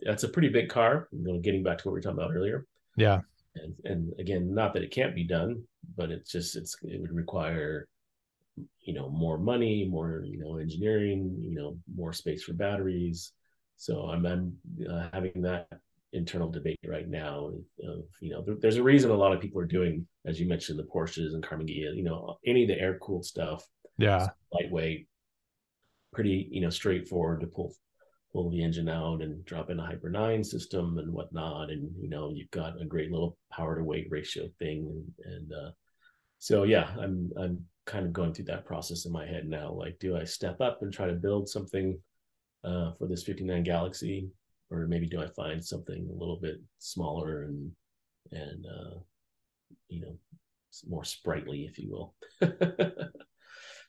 That's 0.01 0.23
a 0.23 0.29
pretty 0.29 0.49
big 0.49 0.69
car. 0.69 1.07
You 1.11 1.23
know, 1.23 1.39
getting 1.39 1.63
back 1.63 1.77
to 1.79 1.87
what 1.87 1.93
we 1.93 1.97
were 1.97 2.01
talking 2.01 2.19
about 2.19 2.35
earlier. 2.35 2.65
Yeah. 2.95 3.21
And 3.55 3.73
and 3.85 4.13
again, 4.19 4.53
not 4.53 4.73
that 4.73 4.83
it 4.83 4.91
can't 4.91 5.15
be 5.15 5.23
done, 5.23 5.63
but 5.95 6.09
it's 6.09 6.31
just 6.31 6.55
it's 6.55 6.75
it 6.83 6.99
would 6.99 7.13
require 7.13 7.87
you 8.81 8.93
know 8.93 9.09
more 9.09 9.37
money, 9.37 9.85
more 9.85 10.23
you 10.25 10.39
know 10.39 10.57
engineering, 10.57 11.35
you 11.39 11.53
know 11.53 11.77
more 11.93 12.13
space 12.13 12.43
for 12.43 12.53
batteries. 12.53 13.33
So 13.77 14.03
I'm 14.09 14.25
I'm 14.25 14.57
uh, 14.89 15.07
having 15.11 15.41
that 15.41 15.67
internal 16.13 16.49
debate 16.49 16.79
right 16.87 17.09
now 17.09 17.51
of, 17.83 18.03
you 18.21 18.29
know 18.29 18.43
there, 18.45 18.55
there's 18.61 18.77
a 18.77 18.83
reason 18.83 19.11
a 19.11 19.15
lot 19.15 19.33
of 19.33 19.41
people 19.41 19.59
are 19.59 19.65
doing 19.65 20.07
as 20.25 20.39
you 20.39 20.47
mentioned 20.47 20.79
the 20.79 20.83
Porsches 20.83 21.33
and 21.33 21.43
Ghia 21.43 21.95
you 21.95 22.03
know 22.03 22.37
any 22.45 22.63
of 22.63 22.69
the 22.69 22.79
air 22.79 22.97
cooled 22.99 23.25
stuff. 23.25 23.65
Yeah. 23.97 24.27
Lightweight 24.51 25.07
pretty 26.13 26.47
you 26.51 26.61
know 26.61 26.69
straightforward 26.69 27.41
to 27.41 27.47
pull 27.47 27.75
pull 28.31 28.49
the 28.49 28.63
engine 28.63 28.89
out 28.89 29.21
and 29.21 29.43
drop 29.45 29.69
in 29.69 29.79
a 29.79 29.85
hyper 29.85 30.09
9 30.09 30.43
system 30.43 30.97
and 30.99 31.11
whatnot. 31.11 31.69
And 31.69 31.89
you 31.99 32.09
know 32.09 32.31
you've 32.33 32.51
got 32.51 32.81
a 32.81 32.85
great 32.85 33.11
little 33.11 33.37
power 33.51 33.75
to 33.75 33.83
weight 33.83 34.07
ratio 34.09 34.47
thing. 34.59 34.87
And, 35.25 35.33
and 35.33 35.51
uh, 35.51 35.71
so 36.39 36.63
yeah 36.63 36.89
i'm 36.99 37.31
i'm 37.39 37.63
kind 37.85 38.05
of 38.05 38.13
going 38.13 38.33
through 38.33 38.45
that 38.45 38.65
process 38.65 39.05
in 39.05 39.11
my 39.11 39.25
head 39.25 39.47
now. 39.47 39.71
Like 39.71 39.97
do 39.99 40.15
i 40.15 40.23
step 40.23 40.61
up 40.61 40.79
and 40.81 40.93
try 40.93 41.07
to 41.07 41.13
build 41.13 41.49
something 41.49 41.99
uh, 42.63 42.91
for 42.97 43.07
this 43.07 43.23
59 43.23 43.63
galaxie 43.63 44.29
or 44.73 44.87
maybe 44.87 45.07
do 45.07 45.21
i 45.21 45.27
find 45.27 45.63
something 45.63 46.09
a 46.09 46.19
little 46.19 46.39
bit 46.41 46.55
smaller 46.79 47.43
and 47.43 47.71
and 48.31 48.65
uh, 48.65 48.99
you 49.87 50.01
know 50.01 50.17
more 50.89 51.03
sprightly 51.03 51.65
if 51.69 51.77
you 51.77 51.91
will 51.91 52.15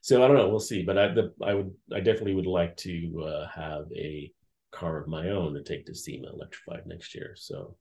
so 0.04 0.22
I 0.22 0.28
don't 0.28 0.36
know. 0.36 0.50
We'll 0.50 0.60
see. 0.60 0.82
But 0.82 0.98
I, 0.98 1.08
the, 1.08 1.32
I 1.42 1.54
would, 1.54 1.72
I 1.90 2.00
definitely 2.00 2.34
would 2.34 2.46
like 2.46 2.76
to 2.78 3.24
uh, 3.26 3.48
have 3.48 3.86
a 3.96 4.30
car 4.70 5.00
of 5.00 5.08
my 5.08 5.30
own 5.30 5.54
to 5.54 5.62
take 5.62 5.86
to 5.86 5.94
SEMA 5.94 6.28
electrified 6.30 6.86
next 6.86 7.14
year. 7.14 7.32
So 7.36 7.76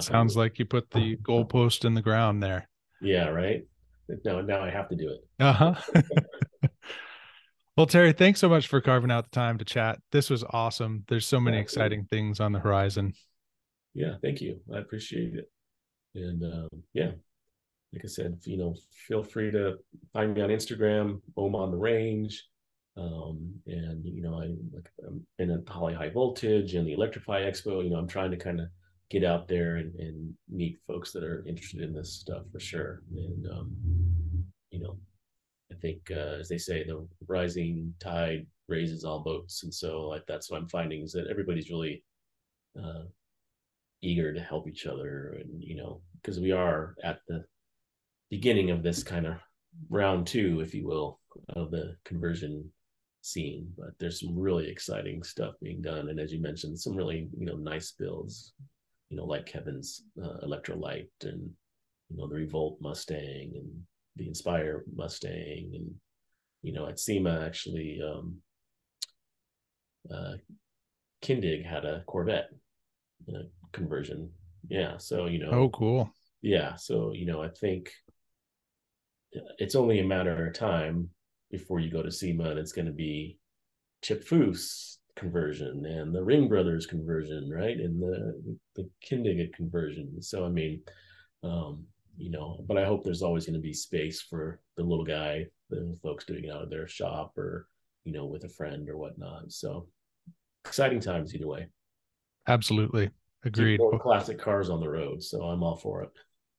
sounds 0.00 0.36
like 0.36 0.58
you 0.58 0.64
put 0.64 0.90
the 0.90 1.16
goalpost 1.18 1.84
in 1.84 1.94
the 1.94 2.02
ground 2.02 2.42
there. 2.42 2.68
Yeah. 3.00 3.28
Right. 3.28 3.62
Now, 4.24 4.40
now 4.40 4.60
I 4.60 4.70
have 4.70 4.88
to 4.88 4.96
do 4.96 5.08
it. 5.10 5.20
Uh 5.38 5.52
huh. 5.52 5.74
well, 7.76 7.86
Terry, 7.86 8.12
thanks 8.12 8.40
so 8.40 8.48
much 8.48 8.68
for 8.68 8.80
carving 8.80 9.10
out 9.10 9.24
the 9.24 9.34
time 9.34 9.58
to 9.58 9.64
chat. 9.64 9.98
This 10.10 10.28
was 10.30 10.44
awesome. 10.50 11.04
There's 11.08 11.26
so 11.26 11.40
many 11.40 11.58
exciting 11.58 12.04
things 12.04 12.40
on 12.40 12.52
the 12.52 12.58
horizon. 12.58 13.14
Yeah. 13.94 14.14
Thank 14.22 14.40
you. 14.40 14.60
I 14.74 14.78
appreciate 14.78 15.34
it. 15.34 15.50
And 16.14 16.42
um, 16.44 16.68
yeah, 16.92 17.12
like 17.92 18.04
I 18.04 18.08
said, 18.08 18.38
you 18.44 18.56
know, 18.56 18.74
feel 19.08 19.22
free 19.22 19.50
to 19.50 19.76
find 20.12 20.34
me 20.34 20.40
on 20.42 20.50
Instagram, 20.50 21.20
Ohm 21.36 21.54
on 21.54 21.70
the 21.70 21.76
Range. 21.76 22.42
Um, 22.96 23.54
and 23.66 24.04
you 24.04 24.22
know, 24.22 24.34
I 24.34 24.54
like 24.74 24.90
I'm 25.06 25.26
in 25.38 25.50
a 25.50 25.72
Holley 25.72 25.94
High 25.94 26.10
Voltage 26.10 26.74
and 26.74 26.86
the 26.86 26.92
Electrify 26.92 27.42
Expo. 27.42 27.82
You 27.82 27.90
know, 27.90 27.96
I'm 27.96 28.08
trying 28.08 28.30
to 28.30 28.36
kind 28.36 28.60
of 28.60 28.66
get 29.10 29.24
out 29.24 29.48
there 29.48 29.76
and, 29.76 29.94
and 29.96 30.34
meet 30.50 30.78
folks 30.86 31.12
that 31.12 31.24
are 31.24 31.44
interested 31.46 31.80
in 31.80 31.94
this 31.94 32.12
stuff 32.12 32.42
for 32.52 32.60
sure. 32.60 33.02
And 33.14 33.46
um, 33.46 33.74
you 34.70 34.80
know, 34.80 34.98
think 35.82 36.10
uh, 36.10 36.38
as 36.40 36.48
they 36.48 36.58
say, 36.58 36.84
the 36.84 37.06
rising 37.26 37.92
tide 38.00 38.46
raises 38.68 39.04
all 39.04 39.20
boats, 39.20 39.64
and 39.64 39.74
so 39.74 40.08
like 40.08 40.24
that's 40.26 40.50
what 40.50 40.60
I'm 40.60 40.68
finding 40.68 41.02
is 41.02 41.12
that 41.12 41.26
everybody's 41.28 41.70
really 41.70 42.02
uh, 42.82 43.04
eager 44.00 44.32
to 44.32 44.40
help 44.40 44.68
each 44.68 44.86
other, 44.86 45.36
and 45.40 45.62
you 45.62 45.76
know, 45.76 46.00
because 46.14 46.40
we 46.40 46.52
are 46.52 46.94
at 47.02 47.20
the 47.28 47.44
beginning 48.30 48.70
of 48.70 48.82
this 48.82 49.02
kind 49.02 49.26
of 49.26 49.34
round 49.90 50.26
two, 50.26 50.60
if 50.60 50.74
you 50.74 50.86
will, 50.86 51.20
of 51.50 51.70
the 51.70 51.96
conversion 52.04 52.70
scene. 53.20 53.70
But 53.76 53.90
there's 53.98 54.20
some 54.20 54.38
really 54.38 54.70
exciting 54.70 55.22
stuff 55.22 55.54
being 55.60 55.82
done, 55.82 56.08
and 56.08 56.20
as 56.20 56.32
you 56.32 56.40
mentioned, 56.40 56.78
some 56.80 56.96
really 56.96 57.28
you 57.36 57.46
know 57.46 57.56
nice 57.56 57.92
builds, 57.92 58.54
you 59.10 59.16
know, 59.16 59.24
like 59.24 59.46
Kevin's 59.46 60.04
uh, 60.22 60.46
Electrolite 60.46 61.10
and 61.22 61.50
you 62.08 62.16
know 62.16 62.28
the 62.28 62.36
Revolt 62.36 62.78
Mustang 62.80 63.52
and 63.56 63.82
the 64.16 64.28
Inspire 64.28 64.84
Mustang, 64.94 65.72
and 65.74 65.94
you 66.62 66.72
know 66.72 66.86
at 66.86 67.00
SEMA 67.00 67.44
actually, 67.44 68.00
um, 68.04 68.36
uh, 70.12 70.34
Kindig 71.22 71.64
had 71.64 71.84
a 71.84 72.02
Corvette 72.06 72.50
uh, 73.28 73.42
conversion. 73.72 74.30
Yeah, 74.68 74.96
so 74.98 75.26
you 75.26 75.38
know. 75.38 75.50
Oh, 75.50 75.68
cool. 75.70 76.10
Yeah, 76.42 76.76
so 76.76 77.12
you 77.12 77.26
know, 77.26 77.42
I 77.42 77.48
think 77.48 77.90
it's 79.58 79.74
only 79.74 80.00
a 80.00 80.04
matter 80.04 80.46
of 80.46 80.54
time 80.54 81.08
before 81.50 81.80
you 81.80 81.90
go 81.90 82.02
to 82.02 82.10
SEMA 82.10 82.50
and 82.50 82.58
it's 82.58 82.72
going 82.72 82.86
to 82.86 82.92
be 82.92 83.38
Chip 84.02 84.26
Foose 84.26 84.96
conversion 85.16 85.84
and 85.86 86.14
the 86.14 86.22
Ring 86.22 86.48
Brothers 86.48 86.86
conversion, 86.86 87.50
right? 87.50 87.76
And 87.76 88.02
the 88.02 88.56
the 88.76 88.90
Kindig 89.06 89.52
conversion. 89.54 90.20
So 90.22 90.44
I 90.44 90.48
mean, 90.48 90.82
um, 91.44 91.84
you 92.16 92.30
know, 92.30 92.64
but 92.66 92.78
I 92.78 92.84
hope 92.84 93.04
there's 93.04 93.22
always 93.22 93.46
going 93.46 93.54
to 93.54 93.60
be 93.60 93.72
space 93.72 94.22
for 94.22 94.60
the 94.76 94.82
little 94.82 95.04
guy, 95.04 95.46
the 95.70 95.96
folks 96.02 96.24
doing 96.24 96.44
it 96.44 96.50
out 96.50 96.62
of 96.62 96.70
their 96.70 96.88
shop 96.88 97.36
or 97.36 97.66
you 98.04 98.12
know 98.12 98.26
with 98.26 98.44
a 98.44 98.48
friend 98.48 98.88
or 98.88 98.96
whatnot. 98.96 99.52
So 99.52 99.88
exciting 100.64 101.00
times 101.00 101.34
either 101.34 101.46
way. 101.46 101.68
Absolutely, 102.48 103.10
agreed. 103.44 103.80
classic 104.00 104.38
cars 104.38 104.70
on 104.70 104.80
the 104.80 104.88
road, 104.88 105.22
so 105.22 105.42
I'm 105.42 105.62
all 105.62 105.76
for 105.76 106.02
it. 106.02 106.10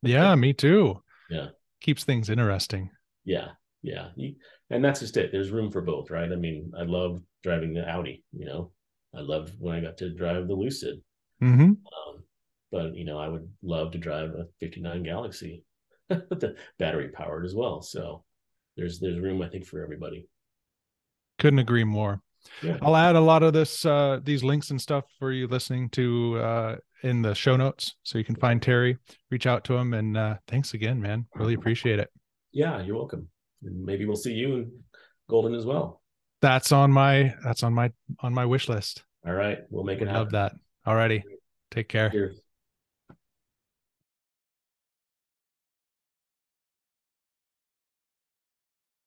yeah, 0.02 0.34
me 0.36 0.54
too. 0.54 1.02
Yeah 1.30 1.48
keeps 1.84 2.04
things 2.04 2.32
interesting. 2.32 2.90
Yeah, 3.26 3.50
yeah, 3.84 4.08
and 4.72 4.84
that's 4.84 5.02
just 5.02 5.18
it. 5.18 5.32
There's 5.32 5.52
room 5.52 5.70
for 5.70 5.82
both, 5.82 6.10
right? 6.10 6.32
I 6.32 6.36
mean, 6.36 6.72
I 6.78 6.84
love 6.84 7.22
driving 7.44 7.74
the 7.74 7.88
Audi. 7.88 8.24
You 8.32 8.46
know, 8.46 8.72
I 9.16 9.20
love 9.20 9.52
when 9.60 9.76
I 9.76 9.82
got 9.82 9.98
to 9.98 10.10
drive 10.10 10.48
the 10.48 10.56
Lucid. 10.56 11.02
Mm-hmm. 11.42 11.62
Um, 11.62 12.24
but 12.74 12.98
you 12.98 13.06
know, 13.06 13.20
I 13.20 13.28
would 13.30 13.48
love 13.62 13.92
to 13.92 14.00
drive 14.00 14.32
a 14.32 14.48
'59 14.60 15.04
Galaxie, 15.04 15.64
the 16.10 16.56
battery 16.80 17.10
powered 17.10 17.46
as 17.46 17.54
well. 17.54 17.84
So 17.84 18.26
there's 18.76 19.00
there's 19.00 19.20
room, 19.20 19.44
I 19.44 19.48
think, 19.48 19.66
for 19.66 19.82
everybody. 19.84 20.28
Couldn't 21.38 21.60
agree 21.60 21.84
more. 21.84 22.22
Yeah. 22.62 22.80
I'll 22.82 22.98
add 22.98 23.16
a 23.16 23.22
lot 23.22 23.44
of 23.44 23.54
this 23.54 23.86
uh 23.86 24.20
these 24.24 24.44
links 24.44 24.72
and 24.72 24.82
stuff 24.82 25.06
for 25.20 25.32
you 25.32 25.48
listening 25.48 25.90
to 25.92 26.38
uh 26.40 26.76
in 27.04 27.22
the 27.22 27.36
show 27.36 27.56
notes 27.56 27.96
so 28.04 28.18
you 28.18 28.26
can 28.26 28.36
find 28.36 28.62
Terry, 28.62 28.98
reach 29.30 29.46
out 29.46 29.64
to 29.66 29.76
him 29.76 29.94
and 29.94 30.18
uh 30.18 30.36
thanks 30.48 30.74
again, 30.74 31.00
man. 31.00 31.28
Really 31.36 31.54
appreciate 31.54 32.00
it. 32.00 32.10
Yeah, 32.52 32.82
you're 32.82 32.98
welcome. 32.98 33.30
And 33.64 33.86
maybe 33.86 34.06
we'll 34.06 34.18
see 34.18 34.34
you 34.34 34.56
in 34.56 34.72
Golden 35.30 35.54
as 35.54 35.66
well. 35.66 36.02
That's 36.42 36.72
on 36.72 36.92
my 36.92 37.36
that's 37.44 37.64
on 37.64 37.74
my 37.74 37.92
on 38.20 38.34
my 38.34 38.46
wish 38.46 38.68
list. 38.68 39.04
All 39.26 39.34
right. 39.34 39.60
We'll 39.70 39.86
make 39.86 40.02
it 40.02 40.08
happen. 40.08 40.24
Love 40.24 40.32
that. 40.32 40.54
All 40.86 40.96
righty. 40.96 41.24
Take 41.72 41.88
care. 41.88 42.10
Cheers. 42.10 42.43